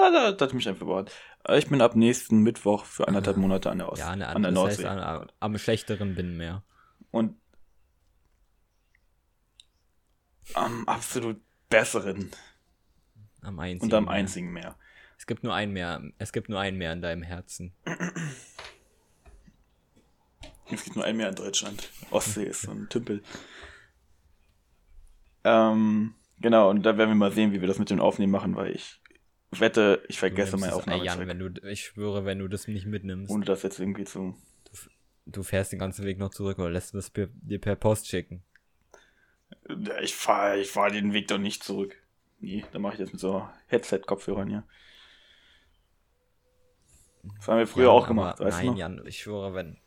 Ah, 0.04 0.10
da, 0.12 0.32
da 0.32 0.46
hat 0.46 0.54
mich 0.54 0.68
einfach 0.68 0.82
überrascht. 0.82 1.12
Äh, 1.48 1.60
Ich 1.60 1.68
bin 1.68 1.82
ab 1.82 1.96
nächsten 1.96 2.40
Mittwoch 2.42 2.86
für 2.86 3.08
anderthalb 3.08 3.38
Monate 3.38 3.70
an 3.70 3.78
der 3.78 3.90
Ost 3.92 4.00
Ja, 4.00 4.10
an 4.10 4.20
der 4.20 4.30
andere, 4.30 4.52
das 4.54 4.64
Nordsee. 4.64 4.88
heißt 4.88 5.00
an, 5.00 5.32
am 5.40 5.58
schlechteren 5.58 6.16
Binnenmeer. 6.16 6.64
Und 7.12 7.36
am 10.54 10.88
absolut 10.88 11.40
besseren 11.70 12.32
Am 13.42 13.60
einzigen. 13.60 13.86
und 13.86 13.94
am 13.94 14.06
Meer. 14.06 14.14
einzigen 14.14 14.52
Meer. 14.54 14.76
Es 15.18 15.26
gibt 15.28 15.44
nur 15.44 15.54
ein 15.54 15.72
Meer. 15.72 16.02
Es 16.18 16.32
gibt 16.34 16.50
nur 16.50 16.60
ein 16.60 16.78
Meer 16.78 16.94
in 16.94 17.02
deinem 17.02 17.22
Herzen. 17.24 17.74
Es 20.72 20.84
gibt 20.84 20.96
nur 20.96 21.06
ein 21.06 21.16
Meer 21.18 21.30
in 21.30 21.36
Deutschland. 21.36 21.90
Ostsee 22.12 22.46
ist 22.46 22.62
so 22.64 22.72
ein 22.72 22.88
Tümpel. 22.90 23.22
Ähm, 25.44 26.16
genau, 26.40 26.70
und 26.70 26.84
da 26.84 26.98
werden 26.98 27.10
wir 27.10 27.16
mal 27.16 27.32
sehen, 27.32 27.52
wie 27.52 27.62
wir 27.62 27.68
das 27.68 27.80
mit 27.80 27.90
dem 27.90 28.00
Aufnehmen 28.00 28.32
machen, 28.32 28.56
weil 28.56 28.72
ich 28.76 29.01
wette, 29.60 30.04
ich 30.08 30.16
Du 30.16 30.20
vergesse 30.20 30.58
meine 30.58 30.72
es- 30.72 30.78
Aufnahme. 30.78 31.04
Jan, 31.04 31.28
wenn 31.28 31.40
du, 31.40 31.68
ich 31.68 31.84
schwöre, 31.86 32.26
wenn 32.26 32.40
du 32.40 32.48
das 32.48 32.68
nicht 32.68 32.86
mitnimmst, 32.86 33.32
ohne 33.32 33.46
das 33.46 33.64
jetzt 33.64 33.80
irgendwie 33.80 34.06
zu. 34.06 34.36
du 35.26 35.44
fährst 35.44 35.72
den 35.72 35.80
ganzen 35.80 36.06
Weg 36.06 36.18
noch 36.20 36.30
zurück 36.30 36.58
oder 36.60 36.70
lässt 36.70 36.94
du 36.94 36.98
das 36.98 37.10
per, 37.10 37.28
dir 37.32 37.60
per 37.60 37.76
Post 37.76 38.08
schicken. 38.08 38.44
Ich 40.02 40.16
fahre 40.16 40.60
ich 40.60 40.70
fahr 40.72 40.90
den 40.90 41.14
Weg 41.14 41.28
doch 41.28 41.38
nicht 41.38 41.64
zurück. 41.64 41.96
Nee, 42.40 42.66
da 42.72 42.80
mache 42.80 42.94
ich 42.94 43.00
das 43.00 43.12
mit 43.12 43.20
so 43.20 43.48
Headset-Kopfhörern 43.68 44.48
hier. 44.50 44.64
Das 47.38 47.48
haben 47.48 47.60
wir 47.60 47.68
früher 47.68 47.86
Jan, 47.86 47.94
auch 47.94 48.08
gemacht, 48.08 48.40
weißt 48.40 48.58
Nein, 48.58 48.66
du? 48.66 48.72
noch? 48.72 48.78
Jan, 48.80 49.06
ich 49.06 49.20
schwöre, 49.20 49.54
wenn. 49.54 49.78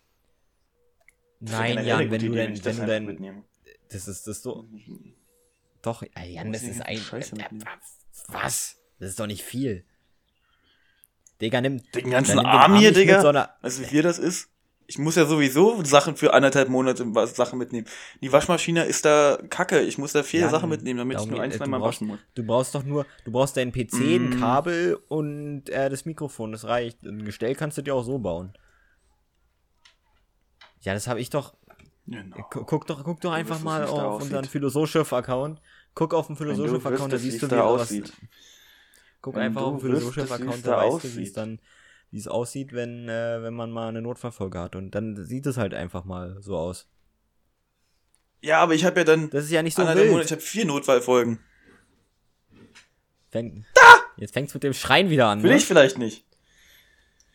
Nein, 1.41 1.85
Jan, 1.85 2.11
wenn 2.11 2.21
du 2.21 2.29
denn, 2.31 2.55
wenn 2.55 2.63
das 2.63 2.77
du 2.77 2.87
denn, 2.87 3.07
mitnehme. 3.07 3.45
das 3.91 4.07
ist 4.09 4.27
das 4.27 4.43
so, 4.43 4.69
doch, 5.83 6.03
ey, 6.15 6.35
Jan, 6.35 6.53
das 6.53 6.63
ist 6.63 6.81
ein, 6.81 6.97
Scheiße 6.97 7.35
äh, 7.35 7.39
mitnehmen? 7.43 7.65
was? 8.29 8.81
Das 9.05 9.11
ist 9.11 9.21
doch 9.21 9.27
nicht 9.27 9.43
viel. 9.43 9.85
Digga, 11.43 11.61
nimm, 11.61 11.83
Den 11.93 12.11
ganzen 12.11 12.37
nimm 12.37 12.45
den 12.45 12.47
Arm 12.47 12.75
hier, 12.77 12.93
Digga. 12.93 13.21
so 13.21 13.33
Weißt 13.33 13.79
du, 13.79 13.83
wie 13.83 13.87
viel 13.87 14.03
das 14.03 14.19
ist? 14.19 14.49
Ich 14.87 14.99
muss 14.99 15.15
ja 15.17 15.27
sowieso 15.27 15.83
Sachen 15.85 16.17
für 16.17 16.33
anderthalb 16.35 16.69
Monate 16.69 17.07
Sachen 17.27 17.59
mitnehmen. 17.59 17.87
Die 18.23 18.33
Waschmaschine 18.33 18.85
ist 18.85 19.05
da 19.05 19.39
kacke. 19.51 19.81
Ich 19.81 19.99
muss 19.99 20.13
da 20.13 20.23
viele 20.23 20.43
Jan, 20.45 20.51
Sachen 20.51 20.69
mitnehmen, 20.71 20.99
damit 20.99 21.21
ich 21.21 21.27
nur 21.27 21.41
ein, 21.41 21.53
zwei 21.53 21.65
du 21.65 21.71
Mal 21.71 21.79
brauchst- 21.81 21.97
waschen 22.01 22.07
muss. 22.09 22.19
Du 22.35 22.45
brauchst 22.45 22.75
doch 22.75 22.83
nur, 22.83 23.07
du 23.25 23.33
brauchst 23.33 23.57
deinen 23.57 23.73
PC, 23.73 23.95
ein 24.17 24.31
Mm. 24.31 24.41
Kabel 24.41 24.99
und 25.09 25.69
äh, 25.71 25.89
das 25.91 26.05
Mikrofon, 26.05 26.53
das 26.53 26.65
reicht. 26.65 27.03
Ein 27.03 27.25
Gestell 27.25 27.55
kannst 27.55 27.77
du 27.79 27.83
dir 27.83 27.95
auch 27.95 28.05
so 28.05 28.19
bauen. 28.19 28.53
Ja, 30.81 30.93
das 30.95 31.07
habe 31.09 31.21
ich 31.21 31.31
doch. 31.31 31.55
Genau. 32.07 32.37
Gu- 32.51 32.65
Guck 32.65 32.87
doch, 32.87 33.03
guck 33.05 33.21
doch 33.23 33.33
einfach 33.33 33.61
mal 33.61 33.85
auf 33.85 34.21
unseren 34.23 34.39
aussieht. 34.41 34.51
Philosophisch-Account. 34.53 35.61
Guck 35.95 36.13
auf 36.13 36.27
den 36.27 36.37
Philosophisch-Account, 36.37 37.13
da 37.13 37.19
siehst 37.19 37.43
du, 37.43 37.47
da 37.47 37.65
wie 37.75 37.79
was. 37.79 38.13
Guck 39.25 39.37
Wenn 39.37 39.43
einfach 39.45 39.63
du 39.63 39.67
auf 39.69 39.83
den 39.83 39.93
wie's 39.95 40.63
da 40.63 40.77
da 40.77 40.77
weißt 40.85 41.05
du, 41.05 41.17
wie 41.17 41.23
es 41.23 41.33
dann, 41.33 41.59
wie 42.11 42.19
es 42.19 42.29
aussieht, 42.29 42.75
wenn, 42.75 43.09
äh, 43.09 43.43
wenn 43.43 43.55
man 43.55 43.71
mal 43.71 43.89
eine 43.89 44.03
Notfallfolge 44.03 44.59
hat. 44.59 44.77
Und 44.77 44.91
dann 44.91 45.17
sieht 45.25 45.47
es 45.47 45.57
halt 45.57 45.73
einfach 45.73 46.05
mal 46.05 46.37
so 46.43 46.59
aus. 46.59 46.91
Ja, 48.43 48.61
aber 48.61 48.75
ich 48.75 48.85
habe 48.85 49.01
ja 49.01 49.05
dann 49.05 49.31
Das 49.31 49.45
ist 49.47 49.51
ja 49.51 49.63
nicht 49.63 49.77
so 49.77 49.83
wild. 49.83 50.27
ich 50.27 50.31
habe 50.31 50.43
vier 50.43 50.67
Notfallfolgen. 50.67 51.39
Fäng, 53.31 53.65
Jetzt 54.19 54.35
fängt's 54.35 54.53
mit 54.53 54.63
dem 54.63 54.75
Schreien 54.75 55.09
wieder 55.09 55.29
an. 55.29 55.43
Will 55.43 55.53
Ne? 55.53 55.57
ich 55.57 55.65
vielleicht 55.65 55.97
nicht. 55.97 56.27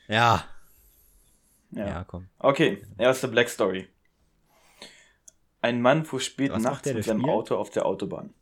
Ja. 0.08 0.46
Ja. 1.72 1.88
ja. 1.88 2.04
komm. 2.04 2.30
Okay, 2.38 2.84
erste 3.00 3.30
Black 3.30 3.50
Story. 3.50 3.88
Ein 5.62 5.82
Mann 5.82 6.06
fuhr 6.06 6.22
spät 6.22 6.52
Was 6.52 6.62
nachts 6.62 6.94
mit 6.94 7.04
seinem? 7.04 7.26
Auto 7.26 7.56
auf 7.56 7.72
der 7.72 7.88
Autobahn. 7.88 8.36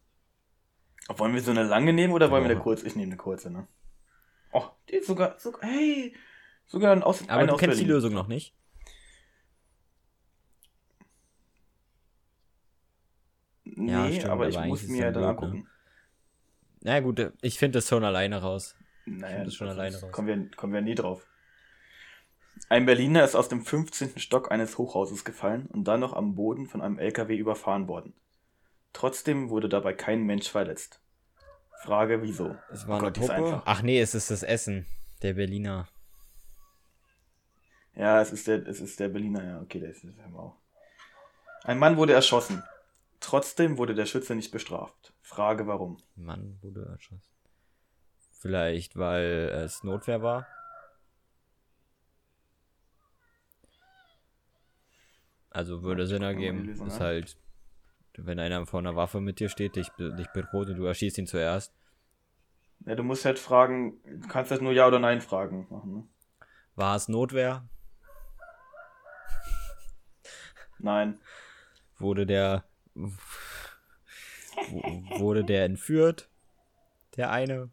Wollen 1.15 1.33
wir 1.33 1.41
so 1.41 1.51
eine 1.51 1.63
lange 1.63 1.93
nehmen 1.93 2.13
oder 2.13 2.29
wollen 2.31 2.43
wir 2.43 2.49
eine 2.49 2.57
Ja. 2.59 2.63
kurze? 2.63 2.85
Ich 2.87 2.95
nehme 2.95 3.11
eine 3.13 3.17
kurze, 3.17 3.49
ne? 3.49 3.67
Oh, 4.51 4.65
die 4.89 4.95
ist 4.95 5.07
sogar, 5.07 5.37
sogar 5.39 5.61
hey, 5.69 6.15
sogar 6.65 6.91
ein 6.91 7.03
aus, 7.03 7.27
Aber 7.29 7.47
du 7.47 7.53
aus 7.53 7.59
kennst 7.59 7.77
die 7.79 7.83
Berlin. 7.83 7.95
Lösung 7.95 8.13
noch 8.13 8.27
nicht. 8.27 8.53
Ja, 13.65 14.05
Nee, 14.05 14.13
stimmt, 14.15 14.29
aber 14.31 14.47
ich 14.47 14.57
aber 14.57 14.67
muss 14.67 14.79
eigentlich 14.79 14.83
ist 14.83 14.89
mir 14.89 15.11
dann 15.11 15.13
blöd, 15.13 15.25
angucken. 15.25 15.67
Na 16.81 16.99
gut, 16.99 17.19
äh, 17.19 17.31
ich 17.41 17.59
finde 17.59 17.77
das 17.79 17.87
schon 17.87 18.03
alleine 18.03 18.41
raus. 18.41 18.75
Naja, 19.05 19.43
das 19.43 19.55
schon 19.55 19.67
das 19.67 19.77
alleine 19.77 19.97
raus. 19.99 20.11
Kommen 20.11 20.27
wir, 20.27 20.51
kommen 20.55 20.73
wir 20.73 20.81
nie 20.81 20.95
drauf. 20.95 21.27
Ein 22.69 22.85
Berliner 22.85 23.23
ist 23.23 23.35
aus 23.35 23.49
dem 23.49 23.63
15. 23.63 24.17
Stock 24.19 24.51
eines 24.51 24.77
Hochhauses 24.77 25.23
gefallen 25.23 25.67
und 25.67 25.83
dann 25.85 25.99
noch 25.99 26.13
am 26.13 26.35
Boden 26.35 26.65
von 26.65 26.81
einem 26.81 26.97
LKW 26.97 27.35
überfahren 27.37 27.87
worden. 27.87 28.13
Trotzdem 28.97 29.51
wurde 29.51 29.69
dabei 29.69 29.93
kein 29.93 30.23
Mensch 30.23 30.49
verletzt. 30.49 30.99
Frage, 31.83 32.23
wieso? 32.23 32.55
Es 32.71 32.87
war 32.87 32.95
Oh 32.95 32.97
eine 32.97 33.07
Gott, 33.11 33.17
ist 33.19 33.27
Puppe. 33.27 33.33
einfach. 33.35 33.61
Ach 33.67 33.83
nee, 33.83 34.01
es 34.01 34.15
ist 34.15 34.31
das 34.31 34.41
Essen. 34.41 34.87
Der 35.21 35.33
Berliner. 35.35 35.87
Ja, 37.93 38.19
es 38.19 38.31
ist 38.33 38.47
der, 38.47 38.65
es 38.65 38.79
ist 38.79 38.99
der 38.99 39.09
Berliner, 39.09 39.43
ja, 39.43 39.61
okay, 39.61 39.79
der 39.79 39.91
ist 39.91 40.03
wir 40.03 40.39
auch. 40.39 40.55
Ein 41.63 41.77
Mann 41.77 41.95
wurde 41.97 42.13
erschossen. 42.13 42.63
Trotzdem 43.19 43.77
wurde 43.77 43.93
der 43.93 44.07
Schütze 44.07 44.33
nicht 44.33 44.49
bestraft. 44.49 45.13
Frage, 45.21 45.67
warum? 45.67 45.97
Mann 46.15 46.57
wurde 46.63 46.87
erschossen. 46.89 47.21
Vielleicht, 48.31 48.97
weil 48.97 49.51
es 49.63 49.83
Notwehr 49.83 50.23
war. 50.23 50.47
Also 55.51 55.83
würde 55.83 56.07
Sinn 56.07 56.23
mal 56.23 56.35
die 56.35 56.45
ergeben. 56.45 56.65
Lösung 56.65 56.87
Ist 56.87 56.99
halt, 56.99 57.37
wenn 58.17 58.39
einer 58.39 58.65
vor 58.65 58.79
einer 58.79 58.95
Waffe 58.95 59.21
mit 59.21 59.39
dir 59.39 59.49
steht, 59.49 59.75
dich, 59.75 59.89
dich 59.97 60.27
bedroht 60.29 60.69
und 60.69 60.77
du 60.77 60.85
erschießt 60.85 61.17
ihn 61.17 61.27
zuerst. 61.27 61.73
Ja, 62.85 62.95
du 62.95 63.03
musst 63.03 63.25
halt 63.25 63.39
fragen, 63.39 63.99
du 64.03 64.27
kannst 64.27 64.51
halt 64.51 64.61
nur 64.61 64.71
Ja 64.71 64.87
oder 64.87 64.99
Nein 64.99 65.21
fragen 65.21 65.67
machen, 65.69 65.93
ne? 65.93 66.07
War 66.75 66.95
es 66.95 67.07
Notwehr? 67.07 67.67
Nein. 70.79 71.19
Wurde 71.97 72.25
der 72.25 72.63
wurde 75.17 75.43
der 75.43 75.65
entführt? 75.65 76.29
Der 77.15 77.31
eine? 77.31 77.69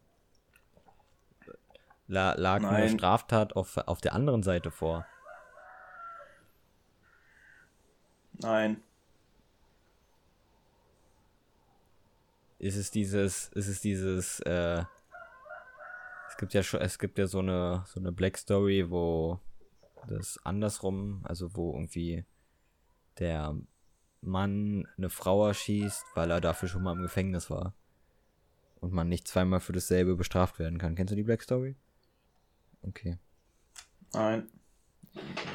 La, 2.07 2.35
lag 2.35 2.59
eine 2.59 2.71
Nein. 2.81 2.89
Straftat 2.91 3.57
auf, 3.57 3.77
auf 3.79 4.01
der 4.01 4.15
anderen 4.15 4.43
Seite 4.43 4.71
vor? 4.71 5.07
Nein. 8.35 8.83
Ist 12.65 12.77
es 12.77 12.91
dieses, 12.91 13.49
ist 13.49 13.69
es 13.69 13.83
dieses, 13.83 14.41
äh, 14.41 14.83
es 16.31 16.37
gibt 16.39 16.55
ja 16.55 16.63
schon, 16.63 16.81
es 16.81 16.99
gibt 16.99 17.19
ja 17.19 17.27
so 17.27 17.41
eine, 17.41 17.85
so 17.87 18.01
eine 18.01 18.11
Black 18.11 18.39
Story, 18.39 18.89
wo 18.89 19.39
das 20.09 20.41
andersrum, 20.45 21.21
also 21.25 21.55
wo 21.55 21.75
irgendwie 21.75 22.25
der 23.19 23.55
Mann 24.23 24.89
eine 24.97 25.11
Frau 25.11 25.47
erschießt, 25.47 26.07
weil 26.15 26.31
er 26.31 26.41
dafür 26.41 26.71
schon 26.71 26.83
mal 26.83 26.97
im 26.97 27.03
Gefängnis 27.03 27.51
war. 27.51 27.75
Und 28.81 28.95
man 28.95 29.11
nicht 29.11 29.29
zweimal 29.29 29.61
für 29.61 29.73
dasselbe 29.73 30.17
bestraft 30.17 30.59
werden 30.59 30.79
kann. 30.79 30.95
Kennst 30.95 31.13
du 31.13 31.17
die 31.17 31.23
Black 31.23 31.43
Story? 31.43 31.77
Okay. 32.81 33.19
Nein. 34.15 34.49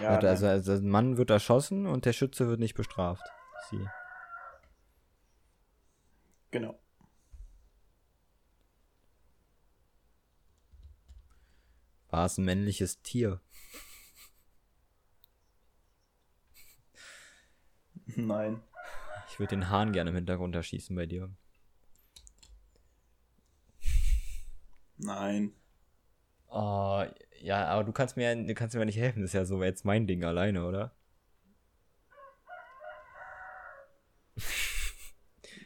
Ja, 0.04 0.10
also, 0.10 0.28
also, 0.28 0.48
also 0.48 0.74
ein 0.74 0.88
Mann 0.88 1.18
wird 1.18 1.32
erschossen 1.32 1.88
und 1.88 2.06
der 2.06 2.14
Schütze 2.14 2.48
wird 2.48 2.60
nicht 2.60 2.76
bestraft. 2.76 3.26
Sie. 3.72 3.84
genau. 6.52 6.80
War 12.10 12.26
es 12.26 12.38
ein 12.38 12.46
männliches 12.46 13.02
Tier? 13.02 13.42
Nein. 18.16 18.62
Ich 19.30 19.40
würde 19.40 19.56
den 19.56 19.70
Hahn 19.70 19.94
gerne 19.94 20.10
im 20.10 20.16
Hintergrund 20.16 20.56
erschießen 20.56 20.96
bei 20.96 21.06
dir. 21.06 21.30
Nein. 24.98 25.54
Oh, 26.48 27.06
ja, 27.42 27.68
aber 27.68 27.84
du 27.84 27.92
kannst 27.92 28.18
mir, 28.18 28.36
du 28.36 28.54
kannst 28.56 28.76
mir 28.76 28.86
nicht 28.86 28.98
helfen. 28.98 29.22
Das 29.22 29.30
ist 29.30 29.34
ja 29.34 29.46
so 29.46 29.64
jetzt 29.64 29.86
mein 29.86 30.08
Ding 30.08 30.24
alleine, 30.24 30.66
oder? 30.66 30.96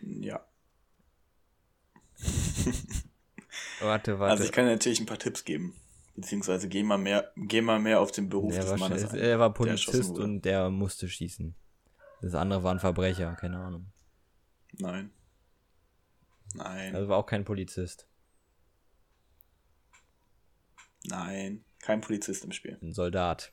Ja. 0.02 0.46
Warte, 3.80 4.20
warte. 4.20 4.32
Also 4.32 4.44
ich 4.44 4.52
kann 4.52 4.66
dir 4.66 4.72
natürlich 4.72 5.00
ein 5.00 5.06
paar 5.06 5.20
Tipps 5.20 5.46
geben. 5.46 5.76
Beziehungsweise 6.16 6.70
geh 6.70 6.84
mal 6.84 6.98
mehr, 6.98 7.32
geh 7.36 7.62
mal 7.62 7.80
mehr 7.80 8.00
auf 8.00 8.12
den 8.12 8.30
Beruf 8.30 8.54
der 8.54 8.64
des 8.64 8.80
Mannes 8.80 9.12
ein. 9.12 9.20
er 9.20 9.40
war 9.40 9.50
der 9.50 9.54
Polizist 9.56 10.10
wurde. 10.10 10.24
und 10.24 10.46
der 10.46 10.70
musste 10.70 11.10
schießen. 11.10 11.56
Das 12.22 12.36
andere 12.36 12.64
war 12.64 12.72
ein 12.72 12.80
Verbrecher, 12.80 13.36
keine 13.36 13.58
Ahnung. 13.58 13.92
Nein. 14.74 15.12
Nein. 16.54 16.96
Also 16.96 17.10
war 17.10 17.18
auch 17.18 17.26
kein 17.26 17.44
Polizist. 17.44 18.08
Nein. 21.06 21.66
Kein 21.80 22.00
Polizist 22.00 22.46
im 22.46 22.52
Spiel. 22.52 22.78
Ein 22.82 22.94
Soldat. 22.94 23.52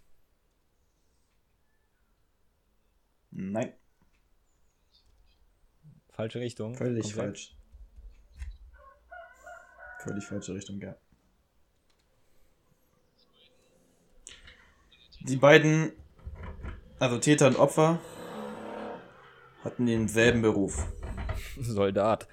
Nein. 3.31 3.73
Falsche 6.11 6.40
Richtung. 6.40 6.75
Völlig 6.75 7.05
Komplett. 7.05 7.25
falsch. 7.26 7.57
Völlig 10.00 10.25
falsche 10.25 10.55
Richtung, 10.55 10.81
ja. 10.81 10.97
Die 15.21 15.37
beiden, 15.37 15.93
also 16.99 17.19
Täter 17.19 17.47
und 17.47 17.57
Opfer, 17.57 17.99
hatten 19.62 19.87
denselben 19.87 20.43
Beruf. 20.43 20.87
Soldat. 21.59 22.27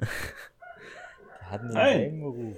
Die 0.00 0.06
hatten 1.44 1.68
Nein. 1.68 1.98
denselben 1.98 2.20
Beruf. 2.20 2.56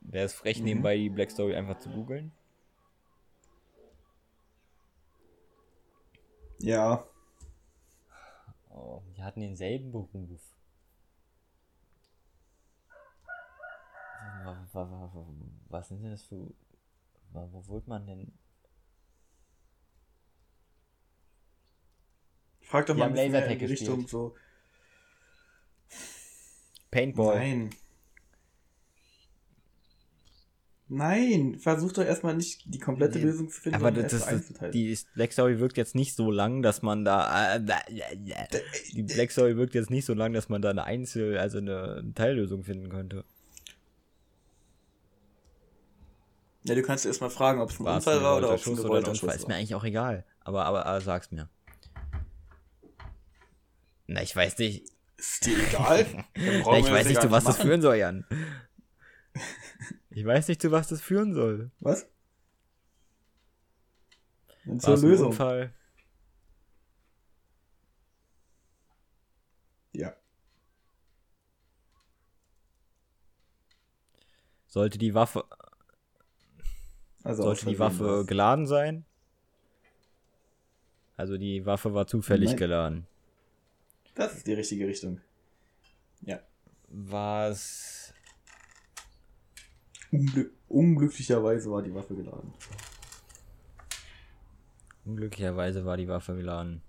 Wäre 0.00 0.24
es 0.24 0.32
frech, 0.32 0.58
Mhm. 0.60 0.64
nebenbei 0.64 0.96
die 0.96 1.10
Black 1.10 1.30
Story 1.30 1.54
einfach 1.54 1.78
zu 1.78 1.90
googeln? 1.90 2.32
Ja. 6.60 7.04
Oh, 8.70 9.02
die 9.16 9.22
hatten 9.22 9.40
denselben 9.40 9.92
Beruf. 9.92 10.40
Was 15.68 15.88
sind 15.88 16.02
denn 16.02 16.10
das 16.10 16.24
für. 16.24 16.52
Wo 17.32 17.66
wird 17.68 17.86
man 17.86 18.06
denn. 18.06 18.32
Frag 22.62 22.86
doch 22.86 22.94
Die 22.94 23.00
mal 23.00 23.16
in 23.16 23.58
die 23.58 23.64
Richtung 23.64 24.06
so. 24.06 24.34
Paintball. 26.90 27.38
Nein. 27.38 27.70
Nein, 30.90 31.58
versuch 31.58 31.92
doch 31.92 32.04
erstmal 32.04 32.34
nicht 32.34 32.62
die 32.64 32.78
komplette 32.78 33.18
Nee, 33.18 33.24
Lösung 33.26 33.50
zu 33.50 33.60
finden. 33.60 33.76
Aber 33.76 33.92
das, 33.92 34.10
das, 34.10 34.52
das, 34.54 34.70
die 34.70 34.96
Black 35.14 35.32
Story 35.32 35.58
wirkt 35.60 35.76
jetzt 35.76 35.94
nicht 35.94 36.14
so 36.14 36.30
lang, 36.30 36.62
dass 36.62 36.80
man 36.80 37.04
da. 37.04 37.56
Äh, 37.56 37.60
die 38.94 39.02
Black 39.02 39.30
Story 39.30 39.56
wirkt 39.58 39.74
jetzt 39.74 39.90
nicht 39.90 40.06
so 40.06 40.14
lang, 40.14 40.32
dass 40.32 40.48
man 40.48 40.62
da 40.62 40.70
eine 40.70 40.84
Einzel-, 40.84 41.38
also 41.38 41.58
eine 41.58 42.10
Teillösung 42.14 42.64
finden 42.64 42.88
könnte. 42.88 43.24
Ja, 46.62 46.74
du 46.74 46.82
kannst 46.82 47.06
erstmal 47.06 47.30
fragen, 47.30 47.60
ob 47.60 47.70
es 47.70 47.78
ein 47.80 47.84
War 47.84 47.98
es 47.98 48.06
Unfall 48.06 48.22
war 48.22 48.36
oder 48.38 48.50
ob 48.50 48.56
es 48.56 48.66
ein 48.66 48.76
gewollter? 48.76 49.14
Schuss 49.14 49.34
Ist 49.34 49.46
mir 49.48 49.54
war. 49.54 49.58
eigentlich 49.58 49.74
auch 49.74 49.84
egal. 49.84 50.24
Aber, 50.40 50.64
aber, 50.66 50.86
aber 50.86 51.00
sag's 51.00 51.30
mir. 51.30 51.48
Na, 54.06 54.22
ich 54.22 54.34
weiß 54.34 54.58
nicht. 54.58 54.90
Ist 55.16 55.46
dir 55.46 55.58
egal? 55.58 56.06
Na, 56.36 56.78
ich 56.78 56.90
weiß 56.90 57.06
nicht, 57.08 57.20
zu 57.20 57.30
was 57.30 57.44
das 57.44 57.58
machen. 57.58 57.66
führen 57.66 57.82
soll, 57.82 57.96
Jan. 57.96 58.24
Ich 60.10 60.24
weiß 60.24 60.48
nicht, 60.48 60.60
zu 60.60 60.70
was 60.72 60.88
das 60.88 61.00
führen 61.00 61.34
soll. 61.34 61.70
Was? 61.80 62.08
War 64.64 64.78
zur 64.78 64.98
Lösung. 64.98 65.28
Unfall? 65.28 65.72
Ja. 69.92 70.14
Sollte 74.66 74.98
die 74.98 75.14
Waffe, 75.14 75.44
Also 77.28 77.42
sollte 77.42 77.66
die 77.66 77.78
Waffe 77.78 78.04
war's. 78.06 78.26
geladen 78.26 78.66
sein? 78.66 79.04
Also 81.18 81.36
die 81.36 81.66
Waffe 81.66 81.92
war 81.92 82.06
zufällig 82.06 82.50
Nein. 82.50 82.56
geladen. 82.56 83.06
Das 84.14 84.34
ist 84.34 84.46
die 84.46 84.54
richtige 84.54 84.86
Richtung. 84.86 85.20
Ja. 86.22 86.40
War 86.88 87.48
es. 87.48 88.14
Unglück 90.10 90.52
unglücklicherweise 90.68 91.70
war 91.70 91.82
die 91.82 91.94
Waffe 91.94 92.14
geladen. 92.14 92.54
Unglücklicherweise 95.04 95.84
war 95.84 95.98
die 95.98 96.08
Waffe 96.08 96.34
geladen. 96.34 96.80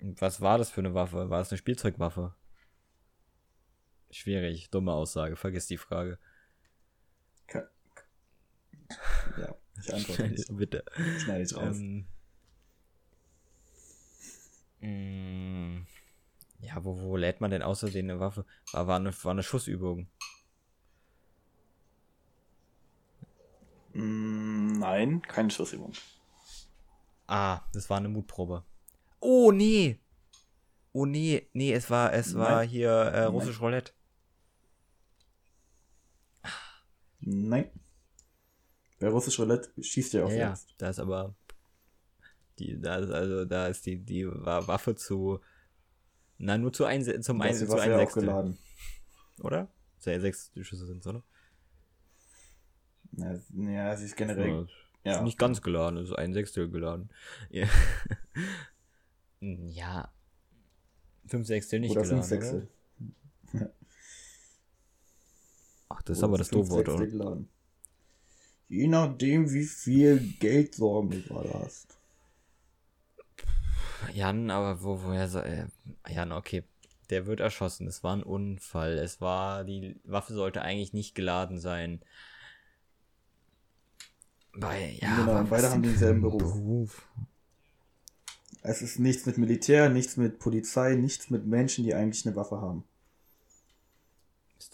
Was 0.00 0.40
war 0.40 0.58
das 0.58 0.70
für 0.70 0.80
eine 0.80 0.92
Waffe? 0.92 1.30
War 1.30 1.40
es 1.40 1.50
eine 1.50 1.58
Spielzeugwaffe? 1.58 2.34
Schwierig, 4.10 4.70
dumme 4.70 4.92
Aussage, 4.92 5.36
vergiss 5.36 5.66
die 5.68 5.78
Frage. 5.78 6.18
Ka- 7.46 7.68
Ja, 9.38 9.54
ich 9.80 9.94
antworte 9.94 10.28
nicht. 10.28 10.56
Bitte. 10.56 10.84
Schneide 11.18 11.42
ich 11.44 11.54
raus. 11.56 11.76
Ähm, 11.76 12.06
mm, 14.80 15.86
ja, 16.60 16.84
wo, 16.84 16.98
wo 17.00 17.16
lädt 17.16 17.40
man 17.40 17.50
denn 17.50 17.62
außerdem 17.62 18.06
eine 18.10 18.20
Waffe? 18.20 18.44
War, 18.72 18.86
war, 18.86 18.96
eine, 18.96 19.12
war 19.24 19.30
eine 19.32 19.42
Schussübung. 19.42 20.08
Mm, 23.92 24.78
nein, 24.78 25.22
keine 25.22 25.50
Schussübung. 25.50 25.92
Ah, 27.26 27.60
das 27.72 27.88
war 27.88 27.98
eine 27.98 28.08
Mutprobe. 28.08 28.64
Oh, 29.20 29.50
nee. 29.52 29.98
Oh, 30.92 31.06
nee. 31.06 31.48
Nee, 31.52 31.72
es 31.72 31.90
war, 31.90 32.12
es 32.12 32.34
war 32.34 32.56
Nein. 32.56 32.68
hier 32.68 32.90
äh, 32.90 33.24
russisch 33.24 33.60
Roulette. 33.60 33.92
Nein. 37.20 37.70
Bei 39.00 39.08
Russisch 39.08 39.38
Roulette 39.38 39.70
schießt 39.82 40.12
ja 40.14 40.24
auch 40.24 40.30
Ja, 40.30 40.36
ja, 40.36 40.46
selbst. 40.56 40.74
da 40.78 40.90
ist 40.90 40.98
aber 41.00 41.34
die, 42.58 42.80
da 42.80 42.96
ist 42.96 43.10
also 43.10 43.44
da 43.44 43.66
ist 43.66 43.84
die 43.86 43.98
die 43.98 44.26
Wa- 44.26 44.66
Waffe 44.66 44.94
zu 44.94 45.40
na 46.38 46.56
nur 46.58 46.72
zu 46.72 46.84
ein 46.84 47.02
zum 47.22 47.38
Da 47.38 47.44
ein, 47.44 47.52
ist 47.52 47.60
die 47.62 47.66
zu 47.66 47.78
ein 47.78 47.90
ja 47.90 47.98
Sechstel, 47.98 48.22
geladen. 48.22 48.58
oder? 49.40 49.68
Sehr 49.98 50.20
sechs 50.20 50.52
Schüsse 50.60 50.86
sind 50.86 51.06
oder? 51.06 51.22
Ja, 53.12 53.34
ja, 53.54 53.96
sie 53.96 54.06
ist 54.06 54.16
generell. 54.16 54.68
Ja, 55.04 55.12
Ja. 55.16 55.22
Nicht 55.22 55.38
ganz 55.38 55.60
geladen, 55.62 55.98
ist 55.98 56.12
ein 56.12 56.32
Sechstel 56.32 56.70
geladen. 56.70 57.10
Ja. 57.50 57.68
ja. 59.40 60.12
Fünf 61.26 61.46
Sechstel 61.46 61.80
nicht 61.80 61.90
Oder 61.92 62.02
geladen. 62.02 62.18
fünf 62.22 62.28
Sechstel. 62.28 62.68
Oder? 63.52 63.72
Das 66.04 66.18
ist 66.18 66.24
aber 66.24 66.38
das 66.38 66.50
Doofwort, 66.50 66.88
oder? 66.88 67.06
geladen. 67.06 67.48
Je 68.68 68.86
nachdem, 68.88 69.52
wie 69.52 69.64
viel 69.64 70.34
Geldsorgen 70.38 71.10
du 71.10 71.22
gerade 71.22 71.52
hast. 71.54 71.98
Jan, 74.12 74.50
aber 74.50 74.82
wo, 74.82 75.02
woher 75.02 75.28
soll. 75.28 75.44
Äh, 75.44 75.66
Jan, 76.12 76.32
okay. 76.32 76.64
Der 77.10 77.26
wird 77.26 77.40
erschossen. 77.40 77.86
Es 77.86 78.02
war 78.02 78.16
ein 78.16 78.22
Unfall. 78.22 78.98
Es 78.98 79.20
war. 79.20 79.64
Die 79.64 79.96
Waffe 80.04 80.32
sollte 80.34 80.62
eigentlich 80.62 80.92
nicht 80.92 81.14
geladen 81.14 81.58
sein. 81.58 82.00
Bei, 84.56 84.96
ja, 85.00 85.16
Genau, 85.16 85.44
beide 85.44 85.70
haben 85.70 85.82
denselben 85.82 86.24
ein 86.24 86.38
Beruf. 86.38 87.08
Es 88.62 88.80
ist 88.80 88.98
nichts 88.98 89.26
mit 89.26 89.36
Militär, 89.36 89.90
nichts 89.90 90.16
mit 90.16 90.38
Polizei, 90.38 90.94
nichts 90.94 91.28
mit 91.28 91.46
Menschen, 91.46 91.84
die 91.84 91.94
eigentlich 91.94 92.24
eine 92.26 92.36
Waffe 92.36 92.60
haben. 92.60 92.84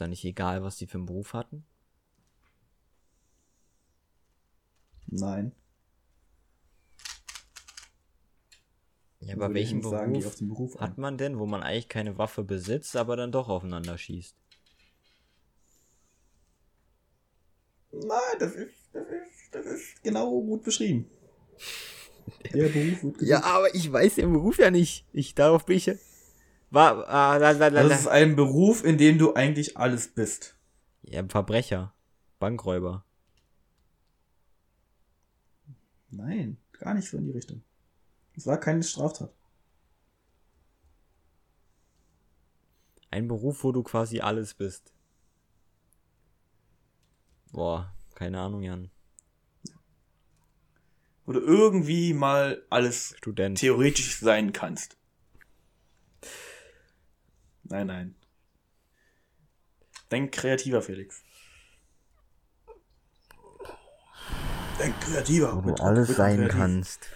Da 0.01 0.09
nicht 0.09 0.25
egal, 0.25 0.63
was 0.63 0.77
die 0.77 0.87
für 0.87 0.97
einen 0.97 1.05
Beruf 1.05 1.35
hatten? 1.35 1.63
Nein. 5.09 5.53
Ja, 9.21 9.35
aber 9.35 9.53
welchen 9.53 9.81
nicht 9.81 9.91
sagen, 9.91 10.15
Beruf 10.15 10.39
Beruf 10.41 10.81
hat 10.81 10.97
man 10.97 11.19
denn, 11.19 11.39
wo 11.39 11.45
man 11.45 11.63
eigentlich 11.63 11.91
keine 11.91 12.17
Waffe 12.17 12.45
besitzt, 12.45 12.97
aber 12.97 13.17
dann 13.17 13.31
doch 13.31 13.51
aufeinander 13.51 13.99
schießt? 13.99 14.35
Nein, 17.93 18.19
das 18.39 18.55
ist, 18.55 18.75
das 18.95 19.07
ist, 19.07 19.55
das 19.55 19.67
ist 19.67 20.03
genau 20.03 20.41
gut 20.41 20.63
beschrieben. 20.63 21.11
Der 22.55 22.71
Beruf 22.71 23.05
wird 23.05 23.21
Ja, 23.21 23.43
aber 23.43 23.75
ich 23.75 23.93
weiß 23.93 24.15
den 24.15 24.33
Beruf 24.33 24.57
ja 24.57 24.71
nicht. 24.71 25.05
Ich, 25.13 25.35
darauf 25.35 25.67
bin 25.67 25.77
ich 25.77 25.87
ja. 25.87 25.95
War, 26.71 27.09
ah, 27.09 27.37
la, 27.37 27.51
la, 27.51 27.69
la, 27.69 27.89
Das 27.89 28.01
ist 28.01 28.07
ein 28.07 28.37
Beruf, 28.37 28.85
in 28.85 28.97
dem 28.97 29.19
du 29.19 29.35
eigentlich 29.35 29.77
alles 29.77 30.09
bist. 30.09 30.57
Ja, 31.03 31.25
Verbrecher. 31.29 31.93
Bankräuber. 32.39 33.05
Nein, 36.11 36.59
gar 36.73 36.95
nicht 36.95 37.09
so 37.09 37.19
in 37.19 37.25
die 37.25 37.33
Richtung. 37.33 37.63
Es 38.37 38.47
war 38.47 38.59
keine 38.59 38.83
Straftat. 38.83 39.33
Ein 43.11 43.27
Beruf, 43.27 43.65
wo 43.65 43.73
du 43.73 43.83
quasi 43.83 44.21
alles 44.21 44.55
bist. 44.55 44.93
Boah, 47.51 47.93
keine 48.15 48.41
Ahnung, 48.41 48.63
Jan. 48.63 48.91
Wo 51.27 51.33
du 51.33 51.41
irgendwie 51.41 52.15
mal 52.15 52.65
alles 52.71 53.15
Student. 53.19 53.59
theoretisch 53.59 54.21
sein 54.21 54.53
kannst. 54.53 54.97
Nein, 57.71 57.87
nein. 57.87 58.15
Denk 60.11 60.33
kreativer, 60.33 60.83
Felix. 60.83 61.23
Denk 64.79 65.01
kreativer. 65.01 65.65
Wo 65.65 65.71
du 65.71 65.83
alles 65.83 66.09
wird 66.09 66.19
sein 66.19 66.39
kreativ. 66.39 66.57
kannst. 66.59 67.09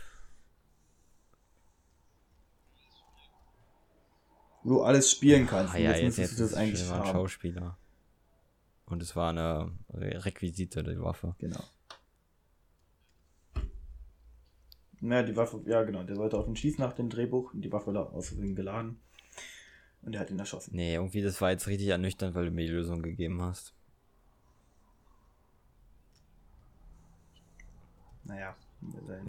Wo 4.63 4.75
du 4.75 4.83
alles 4.83 5.11
spielen 5.11 5.47
kannst. 5.47 5.75
Ah 5.75 5.77
Und 5.77 5.83
ja, 5.83 5.91
jetzt 5.91 6.03
jetzt, 6.03 6.19
müsstest 6.19 6.31
jetzt 6.31 6.39
du 6.39 6.43
das 6.45 6.53
ist 6.53 6.57
eigentlich 6.57 6.81
es 6.81 6.91
ein. 6.93 7.07
Schauspieler. 7.07 7.79
Und 8.87 9.03
es 9.03 9.17
war 9.17 9.31
eine 9.31 9.73
Requisite, 9.93 10.85
die 10.85 11.01
Waffe. 11.01 11.35
Genau. 11.39 11.65
Naja, 15.01 15.23
die 15.23 15.37
Waffe, 15.37 15.63
ja 15.67 15.83
genau, 15.83 16.05
der 16.05 16.17
sollte 16.17 16.39
auf 16.39 16.47
ihn 16.47 16.57
schießen 16.57 16.83
nach 16.83 16.93
dem 16.93 17.11
Drehbuch 17.11 17.53
und 17.53 17.63
die 17.63 17.73
Waffe 17.73 17.93
war 17.93 18.13
aus 18.13 18.29
Versehen 18.29 18.55
geladen. 18.55 19.01
Und 20.05 20.15
er 20.15 20.21
hat 20.21 20.31
ihn 20.31 20.39
erschossen. 20.39 20.75
Nee, 20.77 20.95
irgendwie, 20.95 21.23
das 21.23 21.41
war 21.41 21.51
jetzt 21.51 21.67
richtig 21.67 21.89
ernüchternd, 21.89 22.35
weil 22.35 22.47
du 22.47 22.51
mir 22.51 22.67
die 22.67 22.73
Lösung 22.73 23.03
gegeben 23.03 23.41
hast. 23.41 23.75
Naja. 28.25 28.57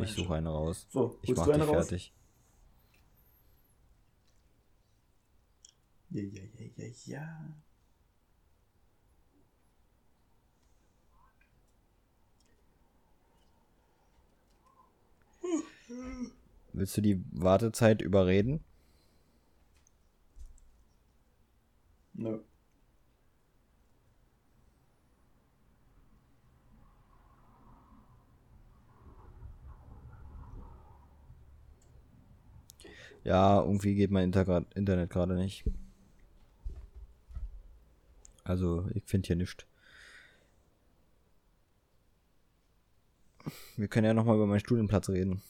Ich 0.01 0.11
suche 0.13 0.35
eine 0.35 0.49
raus. 0.49 0.85
So, 0.89 1.17
Ich 1.21 1.35
mach 1.35 1.45
du 1.45 1.51
eine 1.51 1.63
raus? 1.63 1.87
fertig. 1.87 2.13
Ja, 6.09 6.21
ja, 6.23 6.41
ja, 6.57 6.65
ja, 6.77 6.93
ja. 7.05 7.55
Willst 16.73 16.97
du 16.97 17.01
die 17.01 17.23
Wartezeit 17.31 18.01
überreden? 18.01 18.63
Nö. 22.17 22.39
Ja, 33.23 33.61
irgendwie 33.61 33.95
geht 33.95 34.11
mein 34.11 34.25
Intergra 34.25 34.65
Internet 34.75 35.09
gerade 35.09 35.35
nicht. 35.35 35.65
Also, 38.43 38.87
ich 38.93 39.03
finde 39.05 39.27
hier 39.27 39.35
nichts. 39.35 39.65
Wir 43.77 43.87
können 43.87 44.05
ja 44.05 44.13
nochmal 44.13 44.35
über 44.35 44.47
meinen 44.47 44.59
Studienplatz 44.59 45.09
reden. 45.09 45.41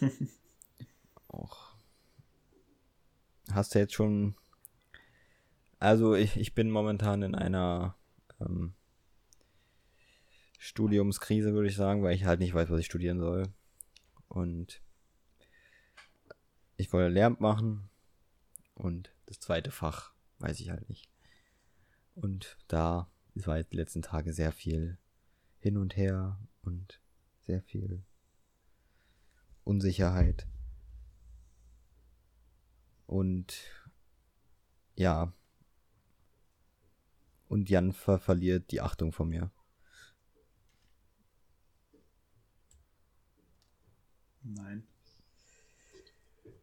Hast 3.58 3.74
du 3.74 3.80
jetzt 3.80 3.94
schon. 3.94 4.36
Also, 5.80 6.14
ich, 6.14 6.36
ich 6.36 6.54
bin 6.54 6.70
momentan 6.70 7.22
in 7.22 7.34
einer 7.34 7.96
ähm, 8.40 8.72
Studiumskrise, 10.60 11.52
würde 11.54 11.66
ich 11.66 11.74
sagen, 11.74 12.04
weil 12.04 12.14
ich 12.14 12.24
halt 12.24 12.38
nicht 12.38 12.54
weiß, 12.54 12.70
was 12.70 12.78
ich 12.78 12.86
studieren 12.86 13.18
soll. 13.18 13.48
Und 14.28 14.80
ich 16.76 16.92
wollte 16.92 17.12
Lehramt 17.12 17.40
machen 17.40 17.90
und 18.76 19.12
das 19.26 19.40
zweite 19.40 19.72
Fach 19.72 20.12
weiß 20.38 20.60
ich 20.60 20.70
halt 20.70 20.88
nicht. 20.88 21.10
Und 22.14 22.58
da 22.68 23.10
war 23.34 23.56
jetzt 23.56 23.72
die 23.72 23.78
letzten 23.78 24.02
Tage 24.02 24.32
sehr 24.32 24.52
viel 24.52 24.98
hin 25.58 25.78
und 25.78 25.96
her 25.96 26.38
und 26.62 27.00
sehr 27.42 27.60
viel 27.62 28.04
Unsicherheit. 29.64 30.46
Und 33.08 33.64
ja. 34.94 35.32
Und 37.48 37.70
Jan 37.70 37.92
ver 37.94 38.18
verliert 38.18 38.70
die 38.70 38.82
Achtung 38.82 39.12
von 39.12 39.30
mir. 39.30 39.50
Nein. 44.42 44.86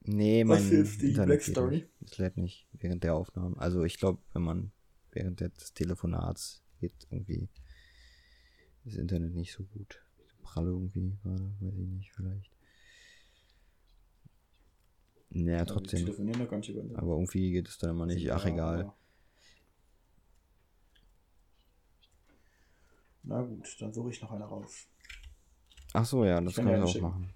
Nee, 0.02 0.48
Was 0.48 0.62
mein 0.62 0.70
hilft 0.70 1.02
die 1.02 1.10
Internet 1.10 1.28
Black 1.28 1.42
Story? 1.42 1.90
Es 2.02 2.20
lädt 2.20 2.38
nicht 2.38 2.68
während 2.74 3.04
der 3.04 3.16
Aufnahme. 3.16 3.58
Also 3.58 3.84
ich 3.84 3.98
glaube, 3.98 4.22
wenn 4.34 4.44
man 4.44 4.72
während 5.12 5.42
des 5.42 5.74
Telefonats 5.74 6.64
geht 6.80 7.08
irgendwie 7.10 7.50
das 8.84 8.98
Internet 8.98 9.34
nicht 9.34 9.54
so 9.54 9.64
gut. 9.64 10.06
Pralle 10.44 10.70
irgendwie 10.70 11.18
gerade, 11.24 11.56
weiß 11.60 11.74
ich 11.74 11.88
nicht, 11.88 12.14
vielleicht. 12.14 12.55
Naja, 15.38 15.58
Ja, 15.58 15.60
wir 15.60 15.66
trotzdem. 15.68 16.00
telefonieren 16.00 16.40
doch 16.44 16.50
gar 16.50 16.58
nicht 16.58 16.70
über 16.70 16.98
Aber 16.98 17.12
irgendwie 17.14 17.52
geht 17.52 17.68
es 17.68 17.78
dann 17.78 17.90
immer 17.92 18.06
nicht. 18.06 18.32
Ach, 18.32 18.46
Ja, 18.46 18.52
egal. 18.54 18.80
aber- 18.84 18.96
Na 23.24 23.42
gut, 23.42 23.76
dann 23.82 23.92
suche 23.92 24.12
ich 24.12 24.22
noch 24.22 24.32
eine 24.32 24.46
raus. 24.46 24.88
Ach 25.94 26.06
so, 26.06 26.24
ja, 26.26 26.40
das 26.40 26.56
kann 26.56 26.66
kann 26.66 26.74
dir 26.76 26.80
ich 26.80 26.84
auch 26.86 26.92
schicken. 26.94 27.06
machen. 27.08 27.34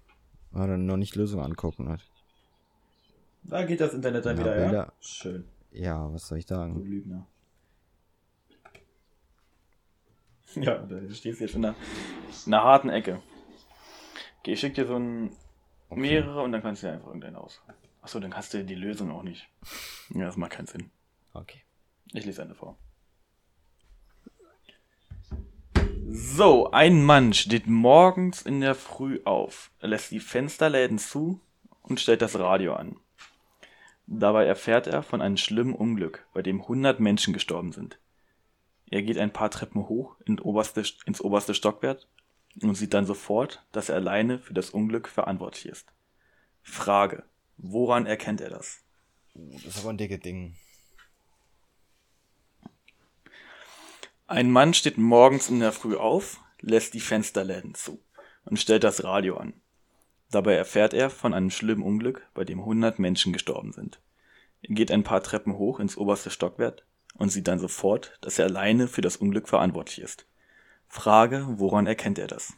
Aber 0.52 0.66
dann 0.68 0.86
noch 0.86 0.96
nicht 0.96 1.14
Lösung 1.16 1.40
angucken 1.42 1.88
hat. 1.88 2.00
Da 3.42 3.64
geht 3.64 3.80
das 3.80 3.92
Internet 3.94 4.24
dann 4.24 4.36
Ja, 4.36 4.42
wieder, 4.44 4.56
ja? 4.58 4.64
Bilder. 4.64 4.92
Schön, 5.00 5.44
Ja, 5.72 6.12
was 6.12 6.26
soll 6.28 6.38
ich 6.38 6.46
du 6.46 6.54
sagen? 6.54 6.82
Lügner. 6.84 7.26
Ja, 10.56 10.78
da 10.78 10.96
stehst 11.14 11.38
du 11.40 11.44
jetzt 11.44 11.54
in 11.54 11.64
einer, 11.64 11.76
in 12.46 12.52
einer 12.54 12.64
harten 12.64 12.88
Ecke. 12.88 13.22
Okay, 14.40 14.54
ich 14.54 14.60
schicke 14.60 14.82
dir 14.82 14.86
so 14.88 14.96
ein 14.96 15.30
mehrere 15.94 16.42
und 16.42 16.50
dann 16.52 16.60
kannst 16.62 16.82
du 16.82 16.88
dir 16.88 16.94
einfach 16.94 17.06
irgendeinen 17.06 17.36
aus. 17.36 17.60
Achso, 18.02 18.20
dann 18.20 18.34
hast 18.34 18.54
du 18.54 18.64
die 18.64 18.74
Lösung 18.74 19.10
auch 19.10 19.22
nicht. 19.22 19.48
Ja, 20.10 20.26
das 20.26 20.36
macht 20.36 20.52
keinen 20.52 20.66
Sinn. 20.66 20.90
Okay. 21.32 21.62
Ich 22.12 22.24
lese 22.24 22.42
eine 22.42 22.54
vor. 22.54 22.76
So, 26.12 26.70
ein 26.72 27.04
Mann 27.04 27.32
steht 27.34 27.68
morgens 27.68 28.42
in 28.42 28.60
der 28.60 28.74
Früh 28.74 29.20
auf, 29.24 29.70
lässt 29.80 30.10
die 30.10 30.18
Fensterläden 30.18 30.98
zu 30.98 31.40
und 31.82 32.00
stellt 32.00 32.20
das 32.20 32.36
Radio 32.36 32.74
an. 32.74 32.96
Dabei 34.06 34.44
erfährt 34.44 34.88
er 34.88 35.04
von 35.04 35.22
einem 35.22 35.36
schlimmen 35.36 35.72
Unglück, 35.72 36.26
bei 36.34 36.42
dem 36.42 36.62
100 36.62 36.98
Menschen 36.98 37.32
gestorben 37.32 37.70
sind. 37.70 38.00
Er 38.90 39.02
geht 39.02 39.18
ein 39.18 39.32
paar 39.32 39.50
Treppen 39.50 39.86
hoch 39.88 40.16
in 40.24 40.40
oberste, 40.40 40.82
ins 41.06 41.20
oberste 41.20 41.54
Stockwerk 41.54 42.00
und 42.60 42.74
sieht 42.74 42.92
dann 42.92 43.06
sofort, 43.06 43.64
dass 43.70 43.88
er 43.88 43.94
alleine 43.94 44.40
für 44.40 44.52
das 44.52 44.70
Unglück 44.70 45.06
verantwortlich 45.06 45.66
ist. 45.66 45.92
Frage, 46.62 47.22
woran 47.62 48.06
erkennt 48.06 48.40
er 48.40 48.50
das? 48.50 48.82
Uh, 49.34 49.52
das 49.54 49.76
ist 49.76 49.78
aber 49.80 49.90
ein 49.90 49.98
dickes 49.98 50.20
Ding. 50.20 50.56
Ein 54.26 54.50
Mann 54.50 54.74
steht 54.74 54.96
morgens 54.96 55.48
in 55.48 55.60
der 55.60 55.72
Früh 55.72 55.96
auf, 55.96 56.40
lässt 56.60 56.94
die 56.94 57.00
Fensterläden 57.00 57.74
zu 57.74 58.00
und 58.44 58.58
stellt 58.58 58.84
das 58.84 59.02
Radio 59.02 59.36
an. 59.36 59.54
Dabei 60.30 60.54
erfährt 60.54 60.94
er 60.94 61.10
von 61.10 61.34
einem 61.34 61.50
schlimmen 61.50 61.82
Unglück, 61.82 62.28
bei 62.34 62.44
dem 62.44 62.60
100 62.60 63.00
Menschen 63.00 63.32
gestorben 63.32 63.72
sind. 63.72 64.00
Er 64.62 64.74
geht 64.74 64.92
ein 64.92 65.02
paar 65.02 65.22
Treppen 65.22 65.56
hoch 65.56 65.80
ins 65.80 65.96
oberste 65.96 66.30
Stockwerk 66.30 66.84
und 67.14 67.30
sieht 67.30 67.48
dann 67.48 67.58
sofort, 67.58 68.18
dass 68.20 68.38
er 68.38 68.46
alleine 68.46 68.86
für 68.86 69.00
das 69.00 69.16
Unglück 69.16 69.48
verantwortlich 69.48 70.00
ist. 70.00 70.26
Frage, 70.86 71.46
woran 71.48 71.86
erkennt 71.86 72.18
er 72.18 72.28
das? 72.28 72.52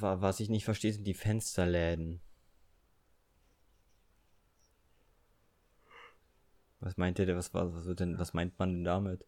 Was 0.00 0.40
ich 0.40 0.48
nicht 0.48 0.64
verstehe, 0.64 0.92
sind 0.92 1.04
die 1.06 1.14
Fensterläden. 1.14 2.20
Was 6.80 6.98
meint 6.98 7.18
ihr 7.18 7.24
denn, 7.24 7.38
was, 7.38 7.54
war- 7.54 7.74
was, 7.74 7.86
wird 7.86 8.00
denn, 8.00 8.18
was 8.18 8.34
meint 8.34 8.58
man 8.58 8.74
denn 8.74 8.84
damit? 8.84 9.24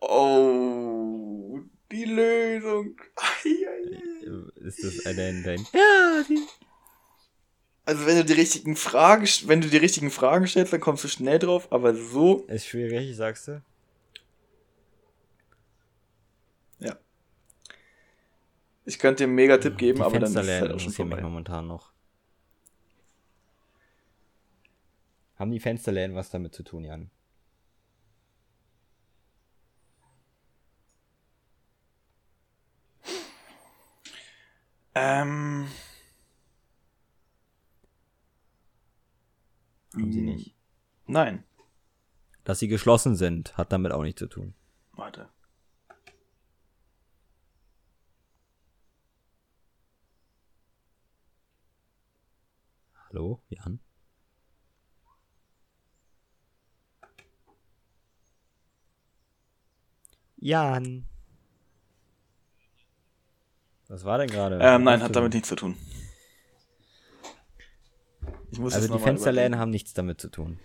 Oh, 0.00 1.60
die 1.90 2.04
Lösung. 2.04 2.96
Äh, 3.44 4.60
Ist 4.66 4.82
das 4.84 5.06
ein, 5.06 5.16
dein, 5.42 5.66
Ja, 5.72 6.22
die. 6.28 6.46
Also 7.86 8.04
wenn 8.06 8.16
du 8.18 8.24
die 8.24 8.34
richtigen 8.34 8.76
Fragen, 8.76 9.26
wenn 9.46 9.60
du 9.62 9.68
die 9.68 9.78
richtigen 9.78 10.10
Fragen 10.10 10.46
stellst, 10.46 10.72
dann 10.72 10.80
kommst 10.80 11.04
du 11.04 11.08
schnell 11.08 11.38
drauf, 11.38 11.72
aber 11.72 11.94
so 11.94 12.44
Ist 12.46 12.66
schwierig, 12.66 13.16
sagst 13.16 13.48
du? 13.48 13.62
Ja. 16.80 16.98
Ich 18.88 18.98
könnte 18.98 19.24
dir 19.24 19.24
einen 19.26 19.34
Megatipp 19.34 19.76
geben, 19.76 19.98
die 19.98 20.02
aber 20.02 20.18
dann 20.18 20.30
ist 20.30 20.34
es 20.34 20.48
halt 20.48 20.48
auch 20.48 20.78
schon 20.80 20.88
interessieren 20.88 21.08
mich 21.08 21.16
vorbei. 21.18 21.20
momentan 21.20 21.66
noch. 21.66 21.92
Haben 25.36 25.50
die 25.50 25.60
Fensterläden 25.60 26.16
was 26.16 26.30
damit 26.30 26.54
zu 26.54 26.62
tun, 26.62 26.84
Jan? 26.84 27.10
Ähm. 34.94 35.68
Haben 39.92 40.12
sie 40.12 40.22
nicht. 40.22 40.54
Nein. 41.06 41.44
Dass 42.44 42.58
sie 42.58 42.68
geschlossen 42.68 43.16
sind, 43.16 43.54
hat 43.58 43.70
damit 43.70 43.92
auch 43.92 44.02
nichts 44.02 44.20
zu 44.20 44.28
tun. 44.28 44.54
Warte. 44.92 45.28
Hallo, 53.08 53.42
Jan? 53.48 53.80
Jan. 60.36 61.04
Was 63.88 64.04
war 64.04 64.18
denn 64.18 64.28
gerade? 64.28 64.58
Ähm, 64.60 64.84
nein, 64.84 65.02
hat 65.02 65.16
damit 65.16 65.32
nichts 65.34 65.48
zu 65.48 65.56
tun. 65.56 65.76
Ich 68.50 68.58
muss 68.58 68.74
Also 68.74 68.86
jetzt 68.88 68.98
die 68.98 69.02
Fensterläden 69.04 69.46
überlegen. 69.48 69.60
haben 69.60 69.70
nichts 69.70 69.94
damit 69.94 70.20
zu 70.20 70.28
tun. 70.28 70.58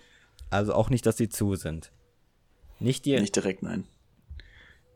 Also 0.50 0.74
auch 0.74 0.90
nicht, 0.90 1.06
dass 1.06 1.18
sie 1.18 1.30
zu 1.30 1.56
sind. 1.56 1.92
Nicht 2.80 3.06
die. 3.06 3.20
Nicht 3.20 3.36
direkt, 3.36 3.64
nein. 3.64 3.86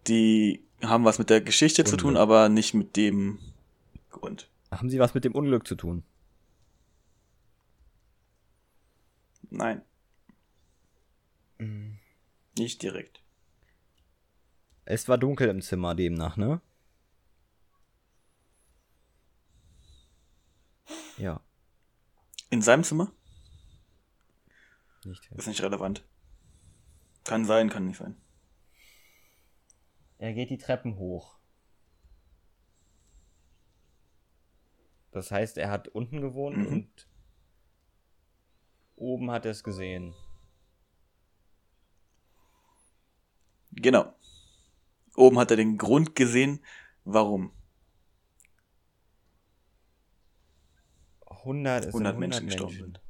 Die 0.07 0.63
haben 0.83 1.05
was 1.05 1.19
mit 1.19 1.29
der 1.29 1.41
Geschichte 1.41 1.83
zu 1.83 1.97
tun, 1.97 2.09
Unglück. 2.09 2.21
aber 2.21 2.49
nicht 2.49 2.73
mit 2.73 2.95
dem 2.95 3.39
Grund. 4.09 4.49
Haben 4.71 4.89
sie 4.89 4.99
was 4.99 5.13
mit 5.13 5.23
dem 5.25 5.33
Unglück 5.33 5.65
zu 5.67 5.75
tun? 5.75 6.03
Nein. 9.49 9.81
Nicht 12.57 12.81
direkt. 12.83 13.21
Es 14.85 15.07
war 15.07 15.17
dunkel 15.17 15.49
im 15.49 15.61
Zimmer 15.61 15.95
demnach, 15.95 16.37
ne? 16.37 16.61
Ja, 21.17 21.41
In 22.49 22.61
seinem 22.61 22.83
Zimmer? 22.83 23.11
nicht. 25.03 25.31
Ist 25.31 25.47
nicht 25.47 25.61
relevant. 25.63 26.05
Kann 27.23 27.45
sein, 27.45 27.69
kann 27.69 27.85
nicht 27.85 27.97
sein. 27.97 28.15
Er 30.17 30.33
geht 30.33 30.49
die 30.49 30.57
Treppen 30.57 30.95
hoch. 30.97 31.37
Das 35.11 35.31
heißt, 35.31 35.57
er 35.57 35.69
hat 35.71 35.87
unten 35.87 36.21
gewohnt 36.21 36.57
Mhm. 36.57 36.67
und 36.67 37.07
oben 38.97 39.31
hat 39.31 39.45
er 39.45 39.51
es 39.51 39.63
gesehen. 39.63 40.13
Genau. 43.71 44.13
Oben 45.15 45.39
hat 45.39 45.51
er 45.51 45.57
den 45.57 45.77
Grund 45.77 46.15
gesehen, 46.15 46.59
warum. 47.05 47.51
100, 51.27 51.85
es 51.85 51.93
100 51.93 51.93
sind 51.93 51.93
100 51.93 52.19
Menschen 52.19 52.45
Menschen. 52.45 52.45
gestorben 52.47 52.75
sind. 52.75 53.01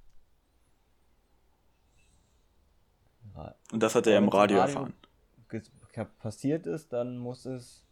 Und 3.71 3.83
das 3.83 3.95
hat 3.95 4.07
er 4.07 4.17
im 4.17 4.29
Radio 4.29 4.59
Radio- 4.59 4.79
erfahren. 4.81 4.93
passiert 6.19 6.65
ist, 6.67 6.93
dann 6.93 7.17
muss 7.17 7.45
es. 7.45 7.83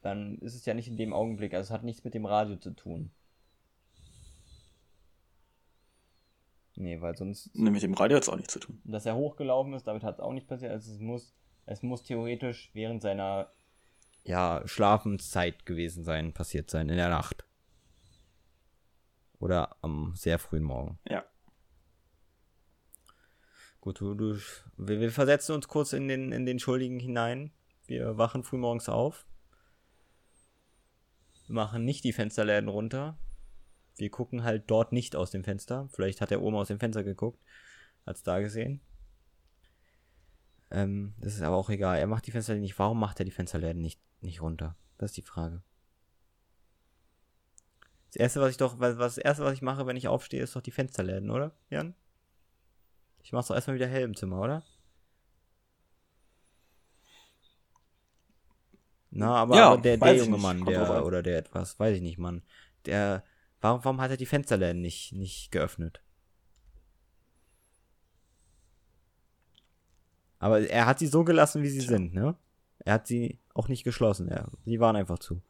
Dann 0.00 0.38
ist 0.38 0.54
es 0.54 0.64
ja 0.64 0.74
nicht 0.74 0.88
in 0.88 0.96
dem 0.96 1.12
Augenblick. 1.12 1.54
Also 1.54 1.68
es 1.68 1.70
hat 1.72 1.82
nichts 1.84 2.04
mit 2.04 2.14
dem 2.14 2.24
Radio 2.24 2.56
zu 2.56 2.70
tun. 2.70 3.10
Nee, 6.80 7.00
weil 7.00 7.16
sonst. 7.16 7.52
Ne, 7.56 7.72
mit 7.72 7.82
dem 7.82 7.94
Radio 7.94 8.16
hat 8.16 8.22
es 8.22 8.28
auch 8.28 8.36
nichts 8.36 8.52
zu 8.52 8.60
tun. 8.60 8.80
Dass 8.84 9.04
er 9.04 9.16
hochgelaufen 9.16 9.74
ist, 9.74 9.88
damit 9.88 10.04
hat 10.04 10.14
es 10.14 10.20
auch 10.20 10.32
nicht 10.32 10.46
passiert. 10.46 10.70
Also 10.70 10.92
es 10.92 11.00
muss, 11.00 11.34
es 11.66 11.82
muss 11.82 12.04
theoretisch 12.04 12.70
während 12.72 13.02
seiner 13.02 13.50
ja, 14.22 14.62
Schlafenszeit 14.64 15.66
gewesen 15.66 16.04
sein, 16.04 16.32
passiert 16.32 16.70
sein, 16.70 16.88
in 16.88 16.96
der 16.96 17.08
Nacht. 17.08 17.44
Oder 19.40 19.76
am 19.82 20.12
sehr 20.14 20.38
frühen 20.38 20.62
Morgen. 20.62 21.00
Ja. 21.08 21.24
Gut, 23.80 24.00
du, 24.00 24.14
du, 24.14 24.38
wir, 24.76 25.00
wir 25.00 25.10
versetzen 25.10 25.56
uns 25.56 25.66
kurz 25.66 25.92
in 25.92 26.06
den, 26.06 26.30
in 26.30 26.46
den 26.46 26.60
Schuldigen 26.60 27.00
hinein. 27.00 27.50
Wir 27.86 28.18
wachen 28.18 28.44
frühmorgens 28.44 28.88
auf. 28.88 29.26
Machen 31.48 31.84
nicht 31.84 32.04
die 32.04 32.12
Fensterläden 32.12 32.68
runter. 32.68 33.18
Wir 33.98 34.10
gucken 34.10 34.44
halt 34.44 34.70
dort 34.70 34.92
nicht 34.92 35.16
aus 35.16 35.30
dem 35.30 35.44
Fenster. 35.44 35.88
Vielleicht 35.92 36.20
hat 36.20 36.30
er 36.30 36.40
oben 36.40 36.56
aus 36.56 36.68
dem 36.68 36.78
Fenster 36.78 37.02
geguckt. 37.02 37.42
Hat's 38.06 38.22
da 38.22 38.38
gesehen. 38.38 38.80
Ähm, 40.70 41.14
das 41.18 41.34
ist 41.34 41.42
aber 41.42 41.56
auch 41.56 41.70
egal. 41.70 41.98
Er 41.98 42.06
macht 42.06 42.26
die 42.26 42.30
Fensterläden 42.30 42.62
nicht. 42.62 42.78
Warum 42.78 43.00
macht 43.00 43.18
er 43.20 43.24
die 43.24 43.30
Fensterläden 43.30 43.82
nicht, 43.82 44.00
nicht 44.20 44.40
runter? 44.40 44.76
Das 44.98 45.10
ist 45.10 45.16
die 45.16 45.22
Frage. 45.22 45.62
Das 48.08 48.16
erste, 48.16 48.40
was 48.40 48.50
ich 48.50 48.56
doch, 48.56 48.78
was, 48.78 48.96
das 48.96 49.18
erste, 49.18 49.44
was 49.44 49.52
ich 49.54 49.62
mache, 49.62 49.86
wenn 49.86 49.96
ich 49.96 50.08
aufstehe, 50.08 50.42
ist 50.42 50.56
doch 50.56 50.62
die 50.62 50.70
Fensterläden, 50.70 51.30
oder, 51.30 51.52
Jan? 51.68 51.94
Ich 53.22 53.32
mach's 53.32 53.48
doch 53.48 53.54
erstmal 53.54 53.76
wieder 53.76 53.86
hell 53.86 54.02
im 54.02 54.16
Zimmer, 54.16 54.40
oder? 54.40 54.62
Na, 59.10 59.34
aber, 59.36 59.56
Ja, 59.56 59.70
aber 59.72 59.82
der, 59.82 59.96
der 59.96 60.16
junge. 60.16 60.38
Mann, 60.38 60.64
der, 60.64 61.04
oder 61.04 61.22
der 61.22 61.38
etwas, 61.38 61.78
weiß 61.78 61.96
ich 61.96 62.02
nicht, 62.02 62.18
Mann. 62.18 62.42
Der, 62.86 63.24
warum, 63.60 63.84
warum 63.84 64.00
hat 64.00 64.10
er 64.10 64.16
die 64.16 64.26
Fensterläden 64.26 64.80
nicht, 64.80 65.12
nicht 65.12 65.50
geöffnet? 65.50 66.02
Aber 70.38 70.60
er 70.60 70.86
hat 70.86 70.98
sie 71.00 71.08
so 71.08 71.24
gelassen, 71.24 71.62
wie 71.62 71.68
sie 71.68 71.80
Tja. 71.80 71.88
sind, 71.88 72.14
ne? 72.14 72.36
Er 72.80 72.94
hat 72.94 73.06
sie 73.06 73.38
auch 73.54 73.68
nicht 73.68 73.84
geschlossen, 73.84 74.28
er, 74.28 74.48
sie 74.64 74.78
waren 74.80 74.96
einfach 74.96 75.18
zu. 75.18 75.42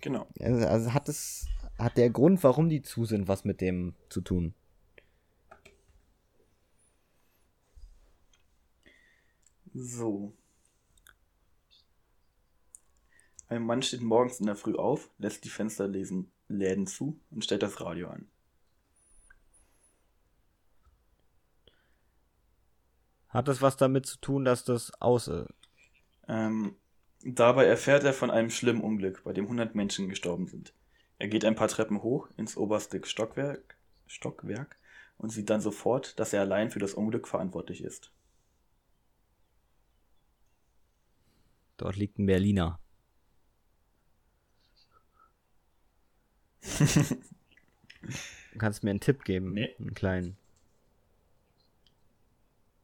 Genau. 0.00 0.26
Also, 0.40 0.66
also 0.66 0.94
hat 0.94 1.08
es, 1.08 1.46
hat 1.78 1.96
der 1.96 2.10
Grund, 2.10 2.42
warum 2.42 2.68
die 2.68 2.82
zu 2.82 3.04
sind, 3.04 3.28
was 3.28 3.44
mit 3.44 3.60
dem 3.60 3.94
zu 4.08 4.20
tun? 4.20 4.54
So. 9.74 10.34
Ein 13.50 13.66
Mann 13.66 13.82
steht 13.82 14.00
morgens 14.00 14.38
in 14.38 14.46
der 14.46 14.54
Früh 14.54 14.76
auf, 14.76 15.10
lässt 15.18 15.44
die 15.44 15.48
Fensterläden 15.48 16.30
Läden 16.46 16.86
zu 16.86 17.18
und 17.32 17.44
stellt 17.44 17.64
das 17.64 17.80
Radio 17.80 18.08
an. 18.08 18.28
Hat 23.28 23.48
das 23.48 23.60
was 23.60 23.76
damit 23.76 24.06
zu 24.06 24.18
tun, 24.18 24.44
dass 24.44 24.64
das 24.64 24.92
aus 25.00 25.26
ist? 25.26 25.52
Ähm, 26.28 26.76
dabei 27.24 27.64
erfährt 27.64 28.04
er 28.04 28.12
von 28.12 28.30
einem 28.30 28.50
schlimmen 28.50 28.82
Unglück, 28.82 29.24
bei 29.24 29.32
dem 29.32 29.46
100 29.46 29.74
Menschen 29.74 30.08
gestorben 30.08 30.46
sind. 30.46 30.72
Er 31.18 31.26
geht 31.26 31.44
ein 31.44 31.56
paar 31.56 31.68
Treppen 31.68 32.02
hoch 32.04 32.28
ins 32.36 32.56
oberste 32.56 33.04
Stockwerk, 33.04 33.76
Stockwerk 34.06 34.78
und 35.18 35.30
sieht 35.30 35.50
dann 35.50 35.60
sofort, 35.60 36.20
dass 36.20 36.32
er 36.32 36.42
allein 36.42 36.70
für 36.70 36.78
das 36.78 36.94
Unglück 36.94 37.26
verantwortlich 37.26 37.82
ist. 37.82 38.12
Dort 41.76 41.96
liegt 41.96 42.18
ein 42.20 42.26
Berliner. 42.26 42.78
Du 48.52 48.58
kannst 48.58 48.82
mir 48.82 48.90
einen 48.90 49.00
Tipp 49.00 49.24
geben. 49.24 49.52
Nee. 49.54 49.74
Einen 49.78 49.94
kleinen. 49.94 50.36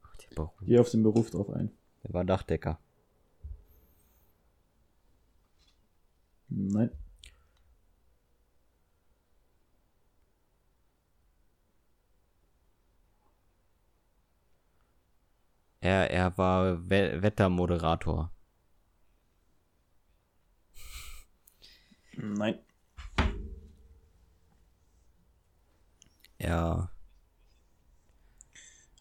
Ach, 0.02 0.52
Geh 0.62 0.78
auf 0.78 0.90
den 0.90 1.02
Beruf 1.02 1.30
drauf 1.30 1.50
ein. 1.50 1.70
der 2.04 2.12
war 2.14 2.24
Dachdecker. 2.24 2.78
Nein. 6.48 6.90
Er, 15.80 16.10
er 16.10 16.36
war 16.36 16.78
We 16.90 17.22
Wettermoderator. 17.22 18.30
Nein. 22.16 22.58
Er, 26.38 26.90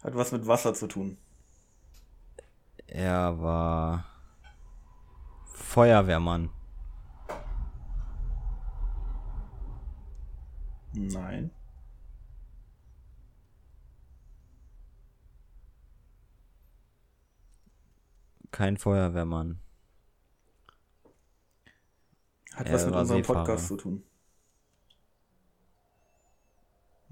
Hat 0.02 0.14
was 0.14 0.32
mit 0.32 0.46
Wasser 0.46 0.74
zu 0.74 0.86
tun. 0.86 1.18
er 2.86 3.40
war 3.40 4.04
Feuerwehrmann. 5.54 6.50
Nein. 10.94 11.50
Kein 18.50 18.76
Feuerwehrmann. 18.76 19.60
Hat 22.54 22.66
Er 22.68 22.72
was 22.74 22.86
mit 22.86 22.94
unserem 22.94 23.18
Seefahrer. 23.22 23.38
Podcast 23.44 23.66
zu 23.68 23.76
tun. 23.76 24.05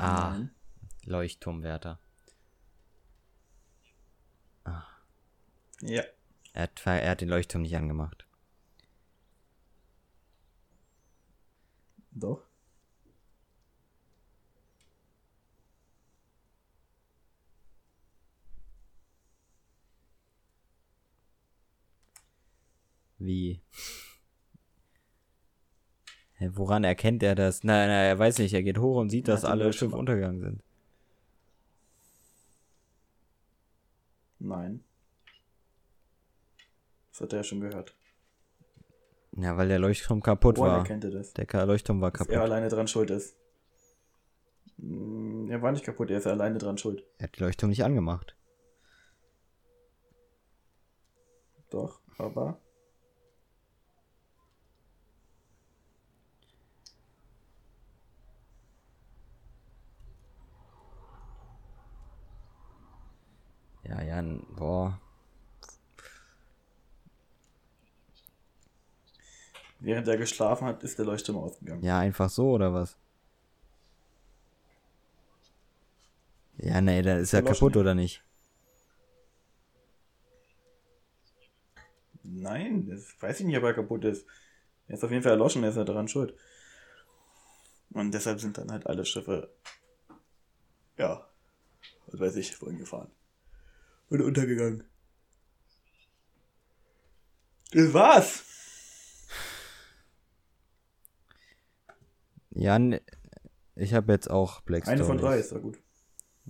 Ah, 0.05 0.31
Nein. 0.31 0.51
Leuchtturmwärter. 1.07 1.99
Ja. 5.81 6.03
Er 6.53 6.62
hat, 6.62 6.83
er 6.87 7.11
hat 7.11 7.21
den 7.21 7.29
Leuchtturm 7.29 7.62
nicht 7.62 7.77
angemacht. 7.77 8.27
Doch. 12.12 12.43
Wie? 23.19 23.61
Woran 26.52 26.85
erkennt 26.85 27.22
er 27.22 27.35
das? 27.35 27.64
Nein, 27.64 27.88
nein, 27.88 28.07
er 28.07 28.18
weiß 28.18 28.38
nicht, 28.38 28.52
er 28.54 28.62
geht 28.62 28.78
hoch 28.78 28.96
und 28.96 29.11
sieht, 29.11 29.28
dass 29.28 29.44
alle 29.44 29.72
Schiffe 29.72 29.96
untergegangen 29.96 30.40
sind. 30.40 30.62
Nein. 34.38 34.85
Das 37.11 37.20
hat 37.22 37.33
er 37.33 37.38
ja 37.38 37.44
schon 37.44 37.61
gehört. 37.61 37.94
Ja, 39.37 39.57
weil 39.57 39.68
der 39.68 39.78
Leuchtturm 39.78 40.22
kaputt 40.22 40.59
Woran 40.59 40.70
war. 40.70 40.78
erkennt 40.78 41.04
er 41.04 41.11
das? 41.11 41.33
Der 41.33 41.66
Leuchtturm 41.66 42.00
war 42.00 42.11
Dass 42.11 42.18
kaputt. 42.20 42.35
er 42.35 42.42
alleine 42.42 42.68
dran 42.68 42.87
schuld 42.88 43.11
ist. 43.11 43.37
Hm, 44.78 45.48
Er 45.50 45.62
war 45.62 45.72
nicht 45.72 45.85
kaputt, 45.85 46.11
er 46.11 46.18
ist 46.18 46.26
alleine 46.26 46.59
dran 46.59 46.78
schuld. 46.78 47.04
Er 47.18 47.24
hat 47.24 47.37
den 47.38 47.44
Leuchtturm 47.44 47.70
nicht 47.70 47.85
angemacht. 47.85 48.37
Doch, 51.70 52.00
aber. 52.18 52.61
Ja, 63.88 64.03
ja, 64.03 64.18
n- 64.18 64.47
boah. 64.57 64.99
Während 69.81 70.09
er 70.09 70.16
geschlafen 70.16 70.66
hat, 70.66 70.83
ist 70.83 70.99
der 70.99 71.05
Leuchtturm 71.05 71.37
ausgegangen. 71.37 71.83
Ja, 71.85 71.99
einfach 71.99 72.31
so, 72.31 72.51
oder 72.53 72.73
was? 72.73 72.97
Ja, 76.59 76.81
nee, 76.81 77.03
der 77.03 77.18
ist 77.20 77.33
ja 77.33 77.40
Verloschen, 77.40 77.68
kaputt, 77.68 77.75
ja. 77.77 77.81
oder 77.83 77.94
nicht? 77.94 78.25
Nein, 82.23 82.87
das 82.88 83.14
weiß 83.20 83.40
ich 83.40 83.47
nicht, 83.47 83.57
ob 83.59 83.64
er 83.64 83.75
kaputt 83.75 84.05
ist. 84.05 84.27
Er 84.88 84.94
ist 84.94 85.05
auf 85.05 85.11
jeden 85.11 85.23
Fall 85.23 85.33
erloschen, 85.33 85.62
er 85.62 85.70
ist 85.70 85.77
ja 85.77 85.85
daran 85.85 86.09
schuld. 86.09 86.35
Und 87.92 88.12
deshalb 88.12 88.40
sind 88.40 88.59
dann 88.59 88.70
halt 88.70 88.87
alle 88.87 89.07
Schiffe, 89.07 89.49
ja, 90.99 91.27
was 92.09 92.20
weiß 92.20 92.37
ich, 92.37 92.61
wohin 92.62 92.79
gefahren. 92.79 93.11
Und 94.09 94.21
untergegangen. 94.21 94.85
Das 97.73 97.93
war's! 97.93 98.45
Ja, 102.51 102.77
n- 102.77 103.01
ich 103.75 103.95
habe 103.95 104.12
jetzt 104.12 104.31
auch 104.31 104.61
Black 104.61 104.87
Eine 104.87 105.05
von 105.05 105.19
drei 105.19 105.43
Stories. 105.43 105.47
ist 105.47 105.53
ja 105.53 105.59
gut. 105.59 105.79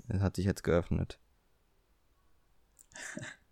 Es 0.09 0.21
hat 0.21 0.37
sich 0.37 0.45
jetzt 0.45 0.65
geöffnet. 0.65 1.19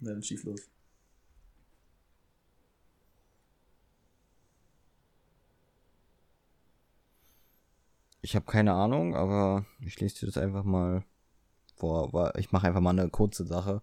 Dann 0.00 0.22
schieß 0.22 0.44
los. 0.44 0.60
Ich 8.28 8.36
habe 8.36 8.44
keine 8.44 8.74
Ahnung, 8.74 9.16
aber 9.16 9.64
ich 9.80 9.98
lese 10.00 10.20
dir 10.20 10.26
das 10.26 10.36
einfach 10.36 10.62
mal 10.62 11.02
vor. 11.76 12.34
Ich 12.36 12.52
mache 12.52 12.66
einfach 12.66 12.82
mal 12.82 12.90
eine 12.90 13.08
kurze 13.08 13.46
Sache. 13.46 13.80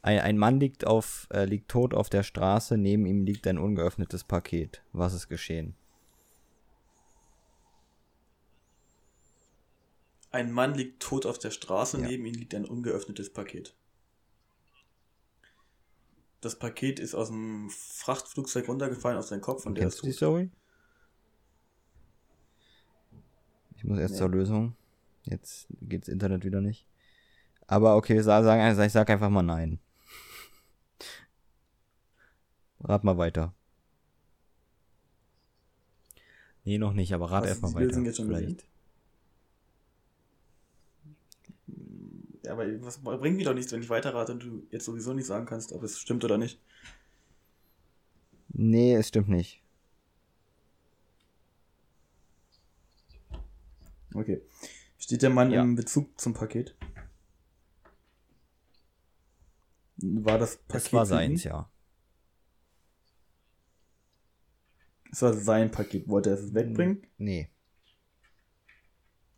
Ein, 0.00 0.20
ein 0.20 0.38
Mann 0.38 0.60
liegt, 0.60 0.86
auf, 0.86 1.26
äh, 1.32 1.44
liegt 1.44 1.72
tot 1.72 1.92
auf 1.92 2.08
der 2.08 2.22
Straße, 2.22 2.78
neben 2.78 3.04
ihm 3.04 3.24
liegt 3.24 3.48
ein 3.48 3.58
ungeöffnetes 3.58 4.22
Paket. 4.22 4.84
Was 4.92 5.12
ist 5.12 5.26
geschehen? 5.28 5.74
Ein 10.30 10.52
Mann 10.52 10.74
liegt 10.76 11.02
tot 11.02 11.26
auf 11.26 11.40
der 11.40 11.50
Straße, 11.50 12.00
Ja. 12.00 12.06
neben 12.06 12.26
ihm 12.26 12.34
liegt 12.34 12.54
ein 12.54 12.66
ungeöffnetes 12.66 13.32
Paket. 13.32 13.74
Das 16.40 16.56
Paket 16.60 17.00
ist 17.00 17.16
aus 17.16 17.26
dem 17.26 17.70
Frachtflugzeug 17.70 18.68
runtergefallen 18.68 19.18
auf 19.18 19.26
seinen 19.26 19.40
Kopf 19.40 19.66
und 19.66 19.74
der 19.74 19.88
ist 19.88 19.98
du 20.00 20.06
die 20.06 20.12
tot. 20.12 20.16
Story? 20.18 20.50
Ich 23.84 23.90
muss 23.90 23.98
erst 23.98 24.14
Nee. 24.14 24.18
zur 24.20 24.30
Lösung. 24.30 24.74
Jetzt 25.24 25.66
geht's 25.82 26.08
Internet 26.08 26.42
wieder 26.42 26.62
nicht. 26.62 26.86
Aber 27.66 27.96
okay, 27.96 28.18
sa- 28.22 28.42
sagen, 28.42 28.80
ich 28.82 28.92
sag 28.92 29.10
einfach 29.10 29.28
mal 29.28 29.42
nein. 29.42 29.78
Rat 32.80 33.04
mal 33.04 33.18
weiter. 33.18 33.52
Nee, 36.64 36.78
noch 36.78 36.94
nicht, 36.94 37.12
aber 37.12 37.30
rat 37.30 37.44
erstmal 37.44 37.74
weiter. 37.74 37.84
Lösung 37.88 38.06
jetzt 38.06 38.16
schon 38.16 38.26
Vielleicht. 38.28 38.64
Ja, 42.42 42.52
aber 42.52 42.64
was 42.82 42.98
bringt 43.02 43.36
mir 43.36 43.44
doch 43.44 43.52
nichts, 43.54 43.70
wenn 43.72 43.82
ich 43.82 43.90
weiterrate 43.90 44.32
und 44.32 44.42
du 44.42 44.66
jetzt 44.70 44.86
sowieso 44.86 45.12
nicht 45.12 45.26
sagen 45.26 45.44
kannst, 45.44 45.72
ob 45.74 45.82
es 45.82 45.98
stimmt 45.98 46.24
oder 46.24 46.38
nicht. 46.38 46.58
Nee, 48.48 48.94
es 48.94 49.08
stimmt 49.08 49.28
nicht. 49.28 49.60
Okay. 54.14 54.40
Steht 54.98 55.22
der 55.22 55.30
Mann 55.30 55.50
Ja. 55.50 55.62
im 55.62 55.74
Bezug 55.74 56.18
zum 56.20 56.32
Paket? 56.34 56.76
War 59.96 60.38
das 60.38 60.56
Paket 60.56 60.86
Es 60.86 60.92
war 60.92 61.06
seins, 61.06 61.44
ja. 61.44 61.70
Es 65.10 65.22
war 65.22 65.32
sein 65.34 65.70
Paket. 65.70 66.08
Wollte 66.08 66.30
er 66.30 66.36
es 66.38 66.54
wegbringen? 66.54 67.06
Nee. 67.18 67.50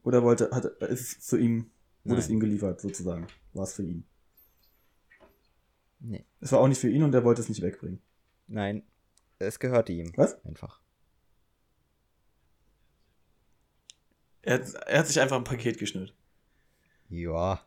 Oder 0.03 0.23
wollte, 0.23 0.51
hat, 0.53 0.65
ist 0.65 1.19
es 1.19 1.21
zu 1.21 1.37
ihm, 1.37 1.71
wurde 2.05 2.21
es 2.21 2.29
Nein. 2.29 2.37
ihm 2.37 2.41
geliefert, 2.41 2.81
sozusagen? 2.81 3.27
War 3.53 3.65
es 3.65 3.75
für 3.75 3.83
ihn? 3.83 4.07
Nee. 5.99 6.25
Es 6.41 6.53
war 6.53 6.61
auch 6.61 6.69
nicht 6.69 6.81
für 6.81 6.89
ihn 6.91 7.03
und 7.03 7.15
er 7.15 7.25
wollte 7.25 7.41
es 7.43 7.49
nicht 7.49 7.61
wegbringen. 7.63 8.01
Nein. 8.47 8.83
Es 9.39 9.59
gehörte 9.59 9.93
ihm. 9.93 10.13
Was? 10.17 10.43
Einfach. 10.45 10.81
Er 14.47 14.55
hat, 14.61 14.75
er 14.75 14.99
hat 15.01 15.07
sich 15.09 15.21
einfach 15.21 15.37
ein 15.37 15.45
Paket 15.45 15.79
geschnürt. 15.79 16.15
Ja. 17.09 17.61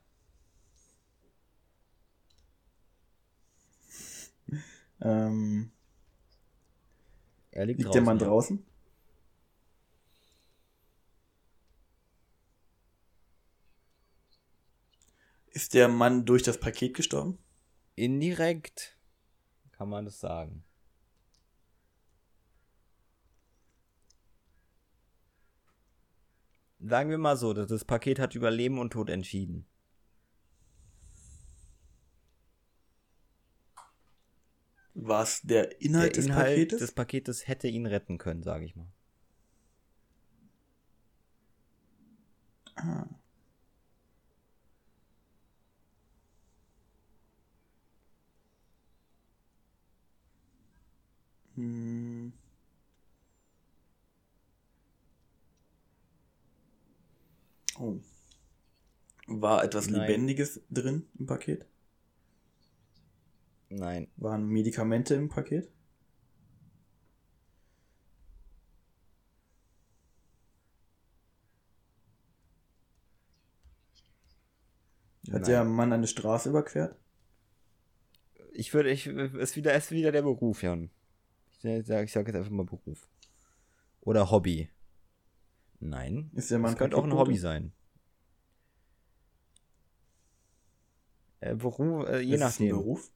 Ähm, 5.02 5.72
Er 7.52 7.66
liegt, 7.68 7.80
liegt 7.80 7.90
draußen. 7.90 7.94
der 7.94 8.02
Mann 8.02 8.20
ja. 8.20 8.26
draußen? 8.28 8.66
Ist 15.48 15.74
der 15.74 15.88
Mann 15.88 16.26
durch 16.26 16.44
das 16.44 16.60
Paket 16.60 16.96
gestorben? 16.96 17.38
Indirekt 17.96 18.98
kann 19.72 19.90
man 19.90 20.06
das 20.06 20.20
sagen. 20.20 20.64
Sagen 26.80 27.10
wir 27.10 27.18
mal 27.18 27.38
so, 27.38 27.54
dass 27.54 27.68
das 27.68 27.86
Paket 27.86 28.20
hat 28.20 28.36
über 28.36 28.52
Leben 28.52 28.80
und 28.80 28.92
Tod 28.92 29.10
entschieden. 29.10 29.66
War 34.94 35.24
es 35.24 35.42
der 35.42 35.82
Inhalt 35.82 36.16
Der 36.16 36.22
des 36.22 36.26
Inhalt 36.28 36.48
Paketes? 36.48 36.80
des 36.80 36.92
Paketes 36.92 37.48
hätte 37.48 37.68
ihn 37.68 37.88
retten 37.88 38.20
können, 38.20 38.44
sage 38.44 38.66
ich 38.66 38.76
mal. 38.76 38.88
Ah. 42.78 43.20
Hm. 51.56 52.32
Oh. 57.80 57.98
War 59.28 59.64
etwas 59.64 59.88
Nein. 59.88 60.02
Lebendiges 60.02 60.62
drin 60.70 61.08
im 61.18 61.26
Paket? 61.26 61.66
Nein. 63.70 64.08
Waren 64.18 64.48
Medikamente 64.48 65.16
im 65.16 65.30
Paket? 65.30 65.72
Hat 75.28 75.42
Nein. 75.42 75.44
der 75.44 75.64
Mann 75.64 75.94
eine 75.94 76.08
Straße 76.08 76.50
überquert? 76.50 76.98
Ich 78.52 78.74
würde, 78.74 78.90
ich, 78.90 79.08
ist 79.08 79.56
wieder, 79.56 79.74
ist 79.74 79.92
wieder 79.92 80.12
der 80.12 80.24
Beruf, 80.24 80.64
Jan. 80.64 80.90
Ich 81.52 81.86
sage 81.86 82.04
ich 82.04 82.12
sag 82.12 82.28
jetzt 82.28 82.36
einfach 82.36 82.52
mal 82.52 82.66
Beruf. 82.66 83.08
Oder 84.02 84.32
Hobby. 84.32 84.70
Nein. 85.80 86.32
Ist 86.34 86.52
der 86.52 86.60
Mann 86.60 86.72
Das 86.72 86.80
könnte 86.80 86.98
auch 86.98 87.04
ein? 87.04 87.14
Hobby 87.14 87.38
sein. 87.38 87.74
Äh, 91.42 91.56
Beruf, 91.56 92.08
äh, 92.08 92.20
je 92.20 92.36
Ist 92.36 92.42
es 92.42 92.60
ein 92.60 92.68
nachdem. 92.68 92.76
Beruf? 92.78 93.12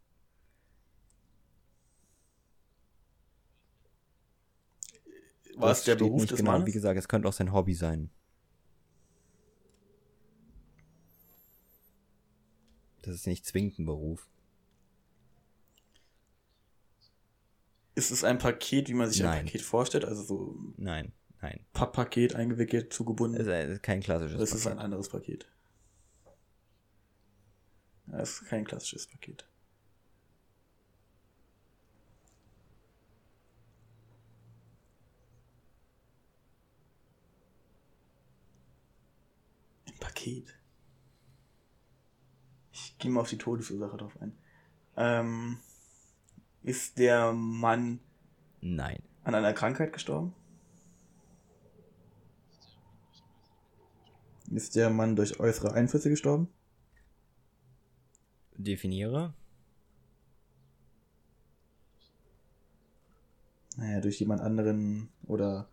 Es 5.61 5.83
der 5.83 5.95
Beruf 5.95 6.21
nicht 6.21 6.31
des 6.31 6.39
genau. 6.39 6.51
Mannes? 6.51 6.67
Wie 6.67 6.71
gesagt, 6.71 6.97
es 6.97 7.07
könnte 7.07 7.27
auch 7.27 7.33
sein 7.33 7.51
Hobby 7.53 7.73
sein. 7.73 8.09
Das 13.01 13.15
ist 13.15 13.27
nicht 13.27 13.45
zwingend 13.45 13.79
ein 13.79 13.85
Beruf. 13.85 14.29
Ist 17.95 18.11
es 18.11 18.23
ein 18.23 18.39
Paket, 18.39 18.89
wie 18.89 18.93
man 18.93 19.09
sich 19.09 19.21
Nein. 19.21 19.39
ein 19.39 19.45
Paket 19.45 19.61
vorstellt? 19.61 20.05
Also 20.05 20.23
so 20.23 20.55
ein 20.55 20.73
Nein, 20.77 21.11
nein. 21.43 21.65
Papppaket 21.73 22.35
eingewickelt, 22.35 22.91
zugebunden? 22.93 23.39
Es 23.39 23.47
ist 23.47 23.53
ein- 23.53 23.81
kein 23.81 23.99
klassisches 24.01 24.39
Das 24.39 24.51
ist 24.53 24.63
Paket. 24.63 24.79
ein 24.79 24.83
anderes 24.83 25.09
Paket. 25.09 25.47
Das 28.07 28.29
ist 28.41 28.45
kein 28.49 28.65
klassisches 28.65 29.07
Paket. 29.07 29.45
Ein 39.87 39.93
Paket. 39.99 40.53
Ich 42.71 42.97
gehe 42.97 43.11
mal 43.11 43.21
auf 43.21 43.29
die 43.29 43.37
Todesursache 43.37 43.97
drauf 43.97 44.17
ein. 44.21 44.37
Ähm, 44.95 45.57
ist 46.63 46.97
der 46.97 47.33
Mann 47.33 47.99
Nein. 48.61 49.01
an 49.23 49.35
einer 49.35 49.53
Krankheit 49.53 49.93
gestorben? 49.93 50.33
Ist 54.53 54.75
der 54.75 54.89
Mann 54.89 55.15
durch 55.15 55.39
äußere 55.39 55.73
Einflüsse 55.73 56.09
gestorben? 56.09 56.47
Definiere. 58.55 59.33
Naja, 63.77 63.99
durch 63.99 64.19
jemand 64.19 64.41
anderen 64.41 65.09
oder 65.25 65.67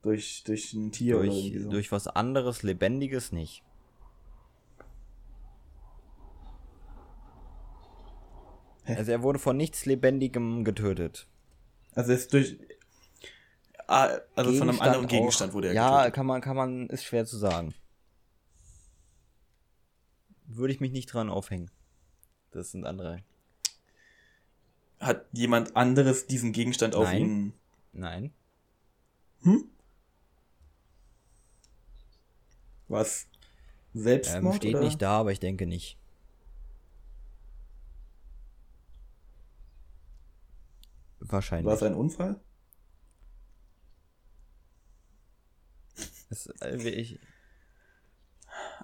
durch, 0.00 0.42
durch 0.44 0.72
ein 0.72 0.92
Tier 0.92 1.16
oder 1.16 1.26
Durch, 1.26 1.36
irgendwie 1.36 1.58
so. 1.58 1.70
durch 1.70 1.92
was 1.92 2.06
anderes, 2.06 2.62
Lebendiges 2.62 3.32
nicht. 3.32 3.62
Hä? 8.84 8.94
Also 8.96 9.12
er 9.12 9.22
wurde 9.22 9.38
von 9.38 9.58
nichts 9.58 9.84
Lebendigem 9.84 10.64
getötet. 10.64 11.28
Also 11.94 12.12
es 12.12 12.20
ist 12.22 12.32
durch. 12.32 12.58
Ah, 13.92 14.20
also 14.36 14.52
von 14.52 14.68
einem 14.68 14.80
anderen 14.80 15.06
auch- 15.06 15.10
Gegenstand 15.10 15.52
wurde 15.52 15.68
er 15.68 15.74
Ja, 15.74 15.90
getötet. 15.96 16.14
kann 16.14 16.26
man, 16.26 16.40
kann 16.40 16.54
man, 16.56 16.86
ist 16.90 17.02
schwer 17.04 17.26
zu 17.26 17.36
sagen. 17.36 17.74
Würde 20.46 20.72
ich 20.72 20.78
mich 20.78 20.92
nicht 20.92 21.06
dran 21.06 21.28
aufhängen. 21.28 21.72
Das 22.52 22.70
sind 22.70 22.86
andere. 22.86 23.24
Hat 25.00 25.26
jemand 25.32 25.74
anderes 25.74 26.28
diesen 26.28 26.52
Gegenstand 26.52 26.94
auf 26.94 27.04
Nein. 27.04 27.20
ihn. 27.20 27.52
Nein. 27.92 28.32
Hm? 29.42 29.64
Was? 32.86 33.26
Selbstmord? 33.92 34.54
Ähm, 34.54 34.60
steht 34.60 34.74
oder? 34.76 34.84
nicht 34.84 35.02
da, 35.02 35.18
aber 35.18 35.32
ich 35.32 35.40
denke 35.40 35.66
nicht. 35.66 35.96
Wahrscheinlich. 41.20 41.66
War 41.66 41.74
es 41.74 41.82
ein 41.82 41.94
Unfall? 41.94 42.40
Wie 46.30 46.88
ich, 46.90 47.18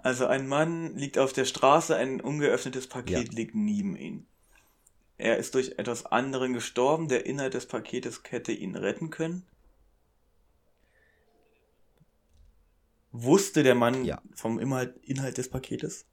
Also 0.03 0.27
ein 0.27 0.47
Mann 0.47 0.97
liegt 0.97 1.19
auf 1.19 1.33
der 1.33 1.45
Straße, 1.45 1.97
ein 1.97 2.21
ungeöffnetes 2.21 2.87
Paket 2.89 3.29
Ja. 3.29 3.37
liegt 3.37 3.55
neben 3.55 3.97
ihm. 3.97 4.27
Er 5.19 5.39
ist 5.39 5.55
durch 5.55 5.79
etwas 5.79 6.05
anderen 6.07 6.53
gestorben, 6.53 7.09
der 7.09 7.25
Inhalt 7.27 7.55
des 7.55 7.67
Paketes 7.67 8.23
hätte 8.29 8.53
ihn 8.53 8.77
retten 8.77 9.11
können. 9.11 9.47
Wusste 13.13 13.63
der 13.63 13.75
Mann 13.75 14.05
Ja. 14.05 14.21
vom 14.35 14.59
Inhalt, 14.59 14.97
Inhalt 15.03 15.39
des 15.39 15.49
Paketes? 15.49 16.05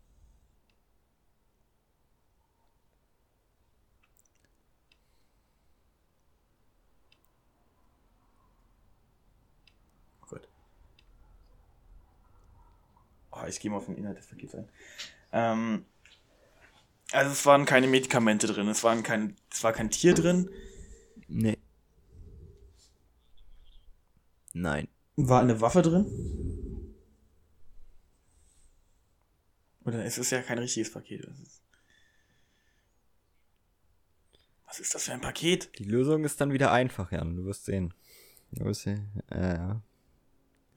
Oh, 13.43 13.47
ich 13.47 13.59
gehe 13.59 13.69
mal 13.69 13.77
auf 13.77 13.85
den 13.85 13.97
Inhalt 13.97 14.17
des 14.17 14.27
Pakets 14.27 14.55
ein. 14.55 14.69
Ähm, 15.31 15.85
also 17.11 17.31
es 17.31 17.45
waren 17.45 17.65
keine 17.65 17.87
Medikamente 17.87 18.47
drin, 18.47 18.67
es, 18.69 18.83
waren 18.83 19.03
kein, 19.03 19.35
es 19.51 19.63
war 19.63 19.73
kein 19.73 19.89
Tier 19.89 20.13
drin. 20.13 20.49
nee. 21.27 21.57
Nein. 24.53 24.87
War 25.15 25.41
eine 25.41 25.59
Waffe 25.61 25.81
drin? 25.81 26.05
Oder 29.83 30.05
es 30.05 30.17
ist 30.17 30.31
ja 30.31 30.41
kein 30.41 30.59
richtiges 30.59 30.91
Paket. 30.91 31.27
Das 31.27 31.61
Was 34.67 34.79
ist 34.79 34.95
das 34.95 35.03
für 35.03 35.13
ein 35.13 35.21
Paket? 35.21 35.77
Die 35.79 35.83
Lösung 35.83 36.23
ist 36.23 36.39
dann 36.39 36.53
wieder 36.53 36.71
einfach, 36.71 37.11
Jan. 37.11 37.35
Du 37.35 37.45
wirst 37.45 37.65
sehen. 37.65 37.93
Du 38.51 38.65
wirst 38.65 38.83
sehen. 38.83 39.07
Äh, 39.29 39.55
ja. 39.55 39.81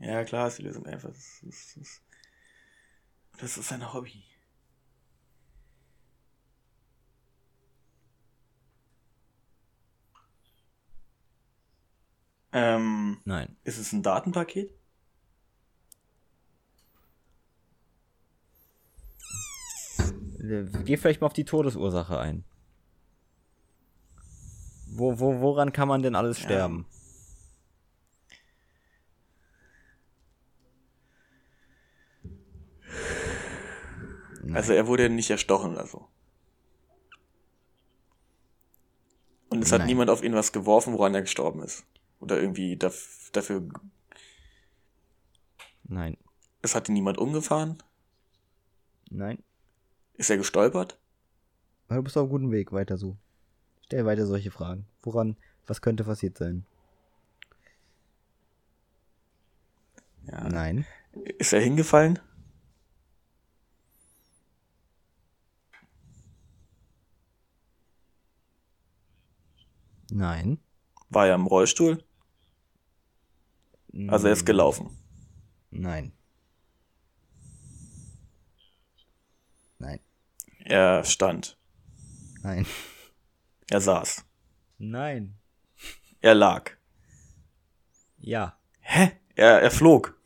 Ja, 0.00 0.24
klar 0.24 0.48
ist 0.48 0.58
die 0.58 0.62
Lösung 0.62 0.86
einfach. 0.86 1.08
Das 1.10 1.42
ist, 1.42 1.76
das, 1.76 2.02
das 3.39 3.57
ist 3.59 3.72
ein 3.72 3.93
Hobby. 3.93 4.22
Ähm, 12.53 13.18
Nein. 13.24 13.57
ist 13.64 13.78
es 13.78 13.93
ein 13.93 14.03
Datenpaket? 14.03 14.70
Geh 20.84 20.97
vielleicht 20.97 21.20
mal 21.20 21.26
auf 21.26 21.32
die 21.32 21.45
Todesursache 21.45 22.18
ein. 22.18 22.45
Wo, 24.89 25.18
wo, 25.18 25.41
woran 25.41 25.72
kann 25.72 25.89
man 25.89 26.03
denn 26.03 26.14
alles 26.14 26.39
Ja. 26.39 26.45
sterben? 26.45 26.87
Nein. 34.47 34.57
Also 34.57 34.72
er 34.72 34.86
wurde 34.86 35.11
nicht 35.11 35.30
erstochen 35.30 35.72
oder 35.72 35.86
so. 35.86 36.07
Und 39.49 39.62
es 39.62 39.72
hat 39.72 39.80
Nein. 39.80 39.88
niemand 39.88 40.11
auf 40.11 40.22
ihn 40.22 40.34
was 40.34 40.53
geworfen, 40.53 40.92
woran 40.92 41.14
er 41.14 41.22
gestorben 41.22 41.62
ist. 41.62 41.84
Oder 42.20 42.40
irgendwie 42.40 42.76
daf 42.76 43.30
dafür. 43.32 43.68
Nein. 45.84 46.16
Es 46.62 46.74
hat 46.74 46.88
ihn 46.88 46.94
niemand 46.94 47.18
umgefahren. 47.18 47.82
Nein. 49.11 49.42
Ist 50.14 50.30
er 50.30 50.36
gestolpert? 50.36 50.99
Du 51.88 52.03
bist 52.03 52.16
auf 52.16 52.22
einem 52.22 52.30
guten 52.30 52.53
Weg, 52.53 52.72
weiter 52.72 52.97
so. 52.97 53.16
Stell 53.84 54.07
weiter 54.07 54.26
solche 54.26 54.51
Fragen. 54.51 54.86
Woran, 55.03 55.36
was 55.66 55.80
könnte 55.80 56.05
passiert 56.05 56.38
sein? 56.38 56.64
Ja. 60.24 60.49
Nein. 60.49 60.86
Ist 61.38 61.53
er 61.53 61.61
hingefallen? 61.61 62.18
Nein. 70.11 70.59
War 71.09 71.26
er 71.26 71.34
im 71.34 71.46
Rollstuhl? 71.46 72.02
Also 74.09 74.26
er 74.26 74.32
ist 74.34 74.44
gelaufen. 74.44 74.90
Nein. 75.70 76.12
Nein. 79.78 80.00
Er 80.59 81.04
stand. 81.04 81.59
Nein. 82.42 82.66
Er 83.70 83.80
saß. 83.80 84.24
Nein. 84.78 85.38
Er 86.20 86.34
lag. 86.34 86.72
Ja. 88.18 88.59
Hä? 88.80 89.12
Er, 89.34 89.62
er 89.62 89.70
flog. 89.70 90.18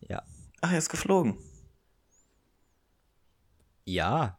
Ja. 0.00 0.22
Ach, 0.60 0.72
er 0.72 0.78
ist 0.78 0.88
geflogen. 0.88 1.38
Ja. 3.84 4.38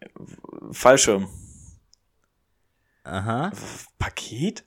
Fallschirm. 0.71 1.29
Aha. 3.05 3.51
Paket? 3.99 4.65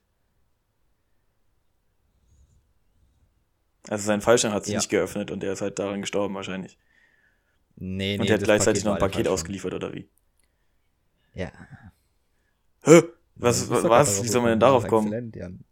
Also 3.88 4.04
sein 4.06 4.20
Fallschirm 4.20 4.52
hat 4.52 4.64
sich 4.64 4.74
Ja. 4.74 4.78
nicht 4.78 4.90
geöffnet 4.90 5.30
und 5.30 5.42
er 5.42 5.52
ist 5.52 5.60
halt 5.60 5.78
daran 5.78 6.00
gestorben 6.00 6.34
wahrscheinlich. 6.34 6.78
Nee, 7.76 8.16
nee. 8.16 8.18
und 8.20 8.28
er 8.28 8.34
hat 8.36 8.44
gleichzeitig 8.44 8.84
noch 8.84 8.92
war 8.92 8.96
ein 8.98 9.10
Paket 9.10 9.28
ausgeliefert, 9.28 9.74
oder 9.74 9.92
wie? 9.92 10.08
Ja. 11.34 11.50
Hä? 12.82 13.02
Was, 13.36 13.68
was? 13.70 13.82
gerade 13.82 14.24
Wie 14.24 14.28
soll 14.28 14.42
man 14.42 14.50
denn 14.50 14.58
gekommen. 14.58 14.60
darauf 14.60 14.86
kommen? 14.88 15.32
Jan. 15.34 15.64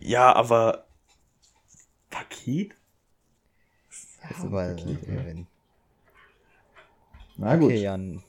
Ja, 0.00 0.32
aber. 0.34 0.86
Paket? 2.10 2.74
Paket, 4.22 5.06
ja. 5.06 5.14
äh, 5.14 5.44
Na 7.36 7.54
Okay, 7.56 7.76
Jan. 7.82 8.22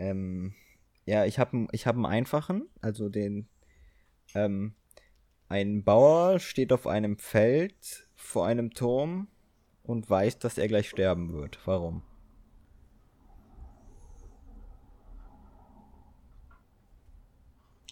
Ähm, 0.00 0.54
ja, 1.04 1.26
ich 1.26 1.38
habe 1.38 1.68
ich 1.72 1.86
hab 1.86 1.94
einen 1.94 2.06
einfachen, 2.06 2.68
also 2.80 3.10
den. 3.10 3.48
Ähm, 4.34 4.74
ein 5.48 5.84
Bauer 5.84 6.38
steht 6.38 6.72
auf 6.72 6.86
einem 6.86 7.18
Feld 7.18 8.08
vor 8.14 8.46
einem 8.46 8.70
Turm 8.70 9.28
und 9.82 10.08
weiß, 10.08 10.38
dass 10.38 10.56
er 10.56 10.68
gleich 10.68 10.88
sterben 10.88 11.32
wird. 11.34 11.58
Warum? 11.66 12.02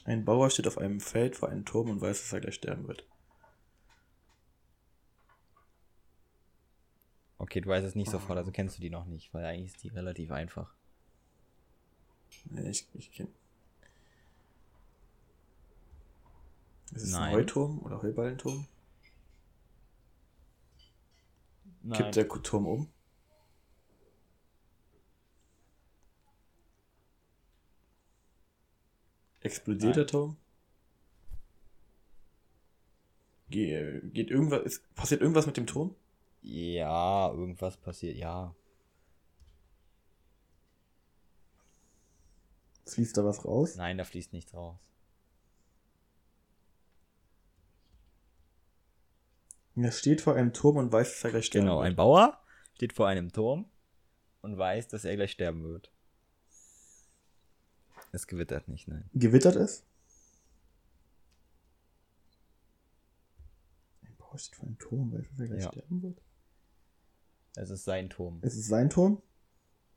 Ein 0.05 0.25
Bauer 0.25 0.49
steht 0.49 0.67
auf 0.67 0.79
einem 0.79 1.01
Feld 1.01 1.37
vor 1.37 1.51
einem 1.51 1.67
Turm 1.67 1.91
und 1.91 2.01
weiß, 2.01 2.23
dass 2.23 2.33
er 2.33 2.41
gleich 2.41 2.55
sterben 2.55 2.89
wird. 2.89 3.07
Okay, 7.37 7.61
du 7.61 7.69
weißt 7.69 7.87
es 7.87 7.95
nicht 7.95 8.09
ah. 8.09 8.13
sofort, 8.13 8.39
also 8.39 8.51
kennst 8.51 8.79
du 8.79 8.81
die 8.81 8.91
noch 8.91 9.05
nicht, 9.05 9.35
weil 9.35 9.45
eigentlich 9.45 9.75
ist 9.75 9.83
die 9.83 9.89
relativ 9.89 10.31
einfach. 10.31 10.78
Ich, 12.69 12.87
ich 12.95 13.13
kenn. 13.13 13.29
Ist 16.93 17.03
es 17.03 17.13
Nein. 17.13 17.23
ein 17.23 17.35
Heuturm 17.35 17.79
oder 17.81 18.03
Heuballenturm? 18.03 18.67
Kippt 21.93 22.17
der 22.17 22.29
Turm 22.29 22.67
um? 22.67 22.89
Explodiert 29.41 29.83
Nein. 29.85 29.95
der 29.95 30.07
Turm? 30.07 30.37
Ge 33.51 34.03
geht 34.11 34.31
irgendwas, 34.31 34.63
ist, 34.63 34.95
passiert 34.95 35.23
irgendwas 35.23 35.47
mit 35.47 35.57
dem 35.57 35.67
Turm? 35.67 35.95
Ja, 36.43 37.31
irgendwas 37.31 37.77
passiert, 37.77 38.17
ja. 38.17 38.55
Fließt 42.95 43.17
da 43.17 43.25
was 43.25 43.45
raus? 43.45 43.77
Nein, 43.77 43.99
da 43.99 44.05
fließt 44.05 44.33
nichts 44.33 44.55
raus. 44.55 44.79
Er 49.77 49.93
steht 49.93 50.21
vor 50.21 50.35
einem 50.35 50.53
Turm 50.53 50.77
und 50.77 50.91
weiß, 50.93 51.09
dass 51.13 51.25
er 51.25 51.31
gleich 51.31 51.47
sterben 51.47 51.67
Genau, 51.67 51.81
ein 51.81 51.91
wird. 51.91 51.97
Bauer 51.97 52.41
steht 52.75 52.93
vor 52.93 53.07
einem 53.07 53.31
Turm 53.33 53.67
und 54.41 54.59
weiß, 54.59 54.89
dass 54.89 55.05
er 55.05 55.15
gleich 55.17 55.31
sterben 55.33 55.63
wird. 55.63 55.93
Es 58.11 58.27
gewittert 58.27 58.67
nicht, 58.69 58.89
nein. 58.89 59.09
Gewittert 59.15 59.55
es? 59.57 59.85
Ein 64.03 64.17
Bauer 64.17 64.39
steht 64.39 64.57
vor 64.57 64.67
einem 64.67 64.79
Turm 64.79 65.01
und 65.03 65.19
weiß, 65.19 65.29
dass 65.31 65.41
er 65.41 65.47
gleich 65.47 65.63
Ja. 65.63 65.69
sterben 65.71 66.03
wird. 66.03 66.23
Es 67.55 67.71
ist 67.71 67.85
sein 67.85 68.11
Turm. 68.11 68.41
Ist 68.43 68.57
es 68.57 68.67
sein 68.67 68.91
Turm? 68.91 69.23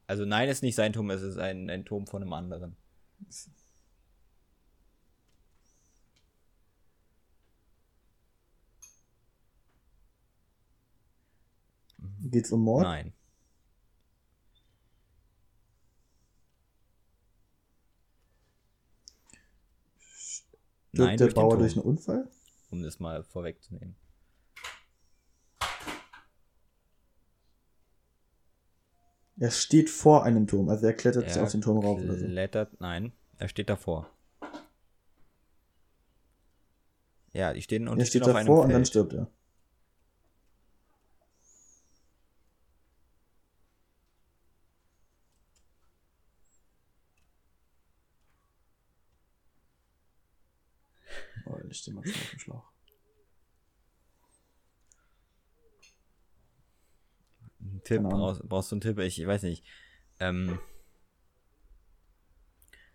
Also 0.08 0.26
nein, 0.26 0.50
es 0.50 0.58
ist 0.58 0.62
nicht 0.64 0.76
sein 0.76 0.94
Turm, 0.94 1.10
es 1.10 1.22
ist 1.22 1.38
ein, 1.38 1.70
ein 1.70 1.86
Turm 1.86 2.06
von 2.06 2.22
einem 2.22 2.34
anderen. 2.34 2.76
Geht's 12.32 12.52
um 12.52 12.62
Mord? 12.62 12.84
Nein. 12.84 13.14
Stirbt 20.92 20.94
Nein, 20.94 21.18
der 21.18 21.28
durch 21.28 21.36
Bauer 21.36 21.58
durch 21.58 21.74
einen 21.74 21.86
Unfall? 21.86 22.30
Um 22.70 22.82
das 22.82 23.00
mal 23.00 23.24
vorwegzunehmen. 23.24 23.96
Er 29.42 29.50
steht 29.50 29.90
vor 29.90 30.24
einem 30.24 30.46
Turm, 30.46 30.70
also 30.70 30.86
er 30.86 30.94
klettert 30.94 31.36
Er 31.36 31.42
auf 31.42 31.52
den 31.52 31.62
Turm 31.62 31.80
rauf 31.80 32.00
oder 32.00 32.16
so. 32.16 32.26
Klettert, 32.28 32.80
nein, 32.80 33.12
er 33.40 33.48
steht 33.48 33.70
davor. 33.70 34.08
Ja, 37.34 37.52
die 37.52 37.64
stehen 37.64 37.88
und 37.88 37.98
Er 37.98 38.06
stehen 38.06 38.22
steht 38.22 38.30
auf 38.30 38.36
einem 38.36 38.46
davor 38.46 38.66
und 38.66 38.70
dann 38.72 38.86
stirbt 38.86 39.14
er. 39.14 39.32
Oh, 51.48 51.58
ich 51.68 51.78
stehe 51.80 51.96
mal 51.96 52.02
auf 52.02 52.06
dem 52.06 52.40
Schlauch. 52.40 52.72
Tipp, 57.84 58.00
Ahnung. 58.00 58.12
brauchst, 58.12 58.48
brauchst 58.48 58.72
du 58.72 58.76
einen 58.76 58.82
Tipp? 58.82 59.00
Ich 59.00 59.26
weiß 59.26 59.44
nicht. 59.44 59.66
Ähm, 60.20 60.60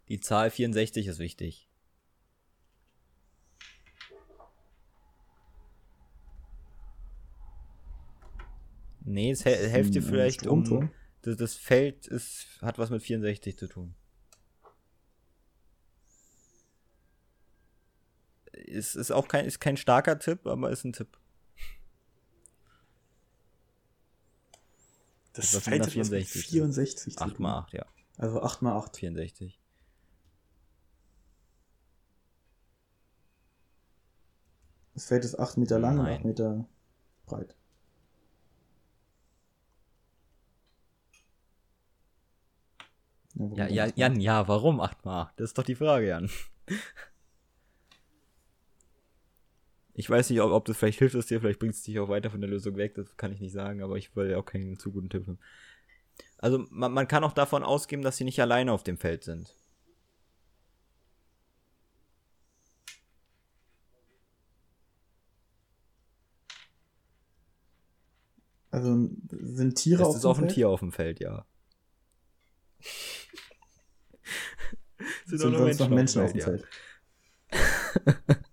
die 0.08 0.20
Zahl 0.20 0.50
64 0.50 1.06
ist 1.06 1.18
wichtig. 1.18 1.68
Nee, 9.04 9.30
es 9.30 9.44
hel- 9.44 9.68
hilft 9.68 9.94
dir 9.94 10.02
vielleicht 10.02 10.46
um. 10.46 10.90
Das, 11.22 11.36
das 11.36 11.54
Feld 11.54 12.06
ist, 12.06 12.58
hat 12.60 12.78
was 12.78 12.90
mit 12.90 13.02
64 13.02 13.56
zu 13.56 13.68
tun. 13.68 13.94
Ist, 18.52 18.96
ist 18.96 19.10
auch 19.10 19.28
kein, 19.28 19.44
ist 19.44 19.60
kein 19.60 19.76
starker 19.76 20.18
Tipp, 20.18 20.46
aber 20.46 20.70
ist 20.70 20.84
ein 20.84 20.92
Tipp. 20.92 21.18
Das 25.36 25.52
mit 25.52 25.62
64? 25.62 26.46
64 26.46 27.16
zu 27.16 27.24
8 27.24 27.34
tun. 27.34 27.42
mal 27.42 27.58
8, 27.58 27.72
ja. 27.74 27.86
Also 28.16 28.42
8 28.42 28.62
mal 28.62 28.76
8. 28.76 28.96
64. 28.96 29.60
Das 34.94 35.06
Feld 35.06 35.24
ist 35.26 35.38
8 35.38 35.58
Meter 35.58 35.78
lang 35.78 35.98
und 35.98 36.06
Nein. 36.06 36.18
8 36.18 36.24
Meter 36.24 36.64
breit. 37.26 37.54
Ja, 43.34 43.66
ja, 43.66 43.84
8 43.84 43.96
mal 43.96 44.00
Jan, 44.00 44.20
ja, 44.20 44.48
warum 44.48 44.80
8 44.80 45.04
mal 45.04 45.22
8? 45.22 45.40
Das 45.40 45.50
ist 45.50 45.58
doch 45.58 45.64
die 45.64 45.74
Frage, 45.74 46.08
Jan. 46.08 46.30
Ich 49.98 50.10
weiß 50.10 50.28
nicht, 50.28 50.42
ob, 50.42 50.52
ob 50.52 50.66
das 50.66 50.76
vielleicht 50.76 50.98
hilft 50.98 51.14
es 51.14 51.24
dir, 51.24 51.40
vielleicht 51.40 51.58
bringt 51.58 51.74
es 51.74 51.82
dich 51.82 51.98
auch 51.98 52.10
weiter 52.10 52.30
von 52.30 52.42
der 52.42 52.50
Lösung 52.50 52.76
weg, 52.76 52.94
das 52.94 53.16
kann 53.16 53.32
ich 53.32 53.40
nicht 53.40 53.52
sagen, 53.52 53.82
aber 53.82 53.96
ich 53.96 54.14
will 54.14 54.30
ja 54.30 54.36
auch 54.36 54.44
keinen 54.44 54.78
zu 54.78 54.92
guten 54.92 55.08
Tipp 55.08 55.26
haben. 55.26 55.38
Also, 56.36 56.66
man, 56.70 56.92
man 56.92 57.08
kann 57.08 57.24
auch 57.24 57.32
davon 57.32 57.62
ausgehen, 57.62 58.02
dass 58.02 58.18
sie 58.18 58.24
nicht 58.24 58.38
alleine 58.40 58.72
auf 58.72 58.84
dem 58.84 58.98
Feld 58.98 59.24
sind. 59.24 59.54
Also 68.70 69.08
sind 69.30 69.76
Tiere 69.76 70.02
Es 70.02 70.08
auf 70.08 70.16
ist 70.16 70.24
dem 70.24 70.30
auch 70.30 70.36
ein 70.36 70.44
Feld? 70.44 70.54
Tier 70.54 70.68
auf 70.68 70.80
dem 70.80 70.92
Feld, 70.92 71.20
ja. 71.20 71.46
Sind 75.24 75.38
sonst 75.38 75.80
noch 75.80 75.88
Menschen 75.88 76.20
auf 76.20 76.32
dem 76.32 76.40
ja. 76.40 76.44
Feld? 76.44 76.66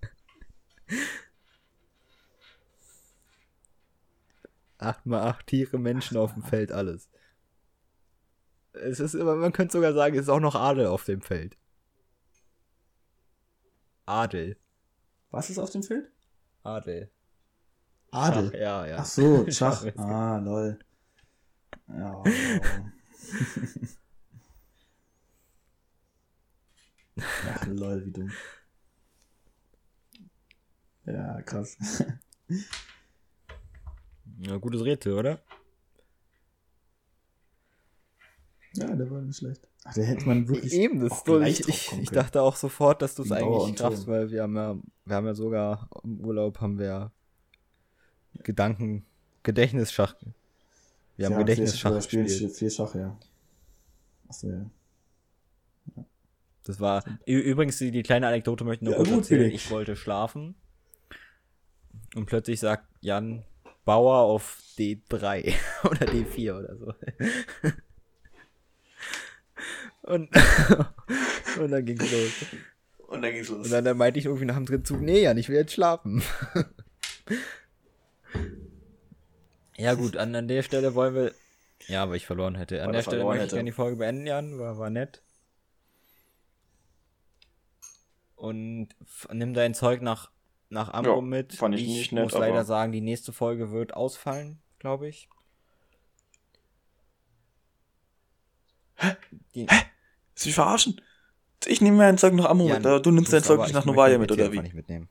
Acht 4.83 5.05
mal 5.05 5.21
acht 5.21 5.47
Tiere, 5.47 5.77
Menschen 5.79 6.17
auf 6.17 6.33
dem 6.33 6.43
Feld, 6.43 6.71
alles. 6.71 7.09
Es 8.73 8.99
ist 8.99 9.13
immer, 9.13 9.35
man 9.35 9.53
könnte 9.53 9.73
sogar 9.73 9.93
sagen, 9.93 10.15
es 10.15 10.23
ist 10.23 10.29
auch 10.29 10.39
noch 10.39 10.55
Adel 10.55 10.87
auf 10.87 11.05
dem 11.05 11.21
Feld. 11.21 11.57
Adel. 14.05 14.57
Was 15.31 15.49
ist 15.49 15.59
auf 15.59 15.69
dem 15.69 15.83
Feld? 15.83 16.11
Adel. 16.63 17.09
Adel. 18.11 18.51
Schach, 18.51 18.59
ja, 18.59 18.85
ja. 18.85 18.97
Ach 18.99 19.05
so, 19.05 19.45
Schach 19.49 19.83
Schach. 19.83 19.97
ah, 19.97 20.37
lol. 20.37 20.79
Ja, 21.87 22.13
wow. 22.13 22.27
Ach, 27.17 27.65
lol, 27.67 28.05
wie 28.05 28.11
dumm. 28.11 28.31
Ja, 31.05 31.41
krass. 31.43 31.77
Ja. 34.39 34.57
Gutes 34.57 34.83
Rätsel, 34.83 35.13
oder? 35.13 35.39
Ja, 38.75 38.95
der 38.95 39.09
war 39.11 39.21
nicht 39.21 39.37
schlecht. 39.37 39.67
Ach, 39.83 39.93
der 39.93 40.05
hätte 40.05 40.25
man 40.25 40.47
wirklich 40.47 40.73
Eben, 40.73 40.99
das 40.99 41.11
auch 41.11 41.17
ist 41.17 41.25
so, 41.25 41.41
ich, 41.41 41.67
ich, 41.67 41.91
ich 41.99 42.09
dachte 42.09 42.41
auch 42.41 42.55
sofort, 42.55 43.01
dass 43.01 43.15
du 43.15 43.23
es 43.23 43.31
eigentlich 43.31 43.69
und 43.69 43.77
schaffst, 43.77 44.07
weil 44.07 44.31
wir 44.31 44.43
haben 44.43 44.55
ja, 44.55 44.77
wir 45.05 45.15
haben 45.15 45.25
ja 45.25 45.33
sogar 45.35 45.89
im 46.03 46.21
Urlaub 46.21 46.59
haben 46.61 46.79
wir 46.79 47.11
Gedanken, 48.41 49.05
Gedächtnisschach. 49.43 50.15
Wir 51.17 51.25
haben 51.25 51.33
Ja, 51.33 51.39
Gedächtnisschach 51.39 51.91
vier, 51.91 52.01
spielen 52.01 52.23
gespielt. 52.25 52.55
Vier 52.55 52.69
Schach, 52.69 52.95
ja. 52.95 53.17
Achso, 54.27 54.49
ja. 54.49 54.65
Das 56.63 56.79
war 56.79 57.03
übrigens 57.25 57.77
die, 57.77 57.91
die 57.91 58.03
kleine 58.03 58.27
Anekdote 58.27 58.63
möchte 58.63 58.85
ich 58.85 58.91
noch 58.91 58.97
Ja, 58.97 59.03
kurz 59.03 59.09
gut, 59.09 59.19
erzählen. 59.19 59.51
Ich 59.51 59.69
wollte 59.69 59.95
schlafen 59.97 60.55
und 62.15 62.25
plötzlich 62.25 62.59
sagt 62.59 62.87
Jan 63.01 63.43
Bauer 63.85 64.19
auf 64.19 64.57
D3 64.77 65.53
oder 65.83 66.05
D4 66.07 66.59
oder 66.59 66.77
so. 66.77 66.93
Und, 70.03 70.29
und 71.59 71.71
dann 71.71 71.85
ging's 71.85 72.11
los. 72.11 72.31
Und 73.07 73.21
dann 73.21 73.33
ging's 73.33 73.49
los. 73.49 73.65
Und 73.65 73.71
dann, 73.71 73.85
dann 73.85 73.97
meinte 73.97 74.19
ich 74.19 74.25
irgendwie 74.25 74.45
nach 74.45 74.55
dem 74.55 74.65
dritten 74.65 74.85
Zug, 74.85 75.01
nee, 75.01 75.21
Jan, 75.21 75.37
ich 75.37 75.49
will 75.49 75.55
jetzt 75.57 75.73
schlafen. 75.73 76.23
ja 79.77 79.93
gut, 79.93 80.17
an, 80.17 80.35
an 80.35 80.47
der 80.47 80.63
Stelle 80.63 80.95
wollen 80.95 81.15
wir, 81.15 81.33
ja, 81.87 82.09
weil 82.09 82.17
ich 82.17 82.25
verloren 82.25 82.55
hätte. 82.55 82.81
An 82.81 82.87
Weil 82.87 82.93
der 82.93 82.99
er 83.01 83.03
Stelle 83.03 83.23
möchte 83.23 83.37
ich 83.37 83.43
hätte. 83.43 83.55
gerne 83.55 83.69
die 83.69 83.75
Folge 83.75 83.97
beenden, 83.97 84.25
Jan, 84.25 84.57
war, 84.59 84.77
war 84.77 84.89
nett. 84.89 85.21
und 88.43 88.89
nimm 89.31 89.53
dein 89.53 89.73
Zeug 89.73 90.01
nach, 90.01 90.29
nach 90.73 90.89
Amrum 90.93 91.31
Ja, 91.31 91.37
mit. 91.37 91.53
fand 91.53 91.75
ich 91.75 91.87
nicht 91.87 92.11
nett, 92.11 92.23
muss 92.25 92.33
leider 92.33 92.65
sagen, 92.65 92.91
die 92.91 93.01
nächste 93.01 93.31
Folge 93.31 93.71
wird 93.71 93.93
ausfallen, 93.93 94.61
glaube 94.79 95.07
ich. 95.07 95.29
Die, 99.55 99.67
Sie 100.35 100.51
verarschen. 100.51 100.99
Ich 101.65 101.79
nehme 101.81 101.97
mein 101.97 102.17
Zeug 102.17 102.33
nach 102.33 102.45
Ammo 102.45 102.67
Ja, 102.67 102.75
mit, 102.77 102.85
aber 102.85 102.99
du 102.99 103.11
nimmst 103.11 103.31
dein 103.31 103.43
Zeug 103.43 103.59
nicht 103.59 103.69
ich 103.69 103.73
nach 103.73 103.85
mein 103.85 104.19
mit, 104.19 104.31
oder 104.31 104.51
wie? 104.51 104.59
nicht 104.59 104.73
mitnehmen. 104.73 105.09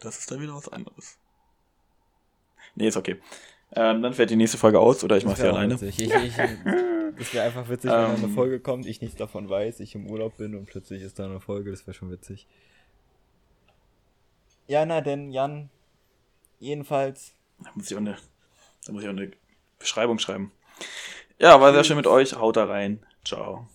Das 0.00 0.18
ist 0.18 0.30
dann 0.30 0.40
wieder 0.40 0.54
was 0.54 0.68
anderes. 0.68 1.18
Nee, 2.74 2.88
ist 2.88 2.96
okay. 2.96 3.20
Ähm, 3.72 4.02
dann 4.02 4.14
fällt 4.14 4.30
die 4.30 4.36
nächste 4.36 4.56
Folge 4.58 4.80
aus 4.80 5.04
oder 5.04 5.16
ich 5.16 5.24
Das 5.24 5.32
mach 5.32 5.36
sie 5.36 5.48
alleine. 5.48 5.74
witzig. 5.74 6.00
Ich, 6.00 6.14
ich, 6.14 6.36
das 7.18 7.34
wäre 7.34 7.46
einfach 7.46 7.68
witzig, 7.68 7.90
wenn 7.90 7.98
da 7.98 8.14
eine 8.14 8.24
Ähm. 8.24 8.34
Folge 8.34 8.60
kommt, 8.60 8.86
ich 8.86 9.00
nichts 9.00 9.16
davon 9.16 9.48
weiß, 9.48 9.80
ich 9.80 9.94
im 9.94 10.08
Urlaub 10.08 10.36
bin 10.36 10.54
und 10.54 10.66
plötzlich 10.66 11.02
ist 11.02 11.18
da 11.18 11.24
eine 11.24 11.40
Folge, 11.40 11.70
das 11.70 11.86
wäre 11.86 11.94
schon 11.94 12.10
witzig. 12.10 12.46
Ja, 14.66 14.86
na 14.86 15.00
denn, 15.00 15.32
Jan, 15.32 15.70
jedenfalls, 16.58 17.34
Da 17.62 17.70
muss 17.74 17.90
ich 17.90 17.96
auch 17.96 18.00
eine, 18.00 18.16
da 18.86 18.92
muss 18.92 19.02
ich 19.02 19.08
auch 19.08 19.12
eine 19.12 19.30
Beschreibung 19.78 20.18
schreiben. 20.18 20.52
Ja, 21.38 21.60
war 21.60 21.72
sehr 21.72 21.84
schön 21.84 21.96
mit 21.96 22.06
euch. 22.06 22.34
Haut 22.34 22.56
da 22.56 22.64
rein. 22.64 23.04
Ciao. 23.24 23.68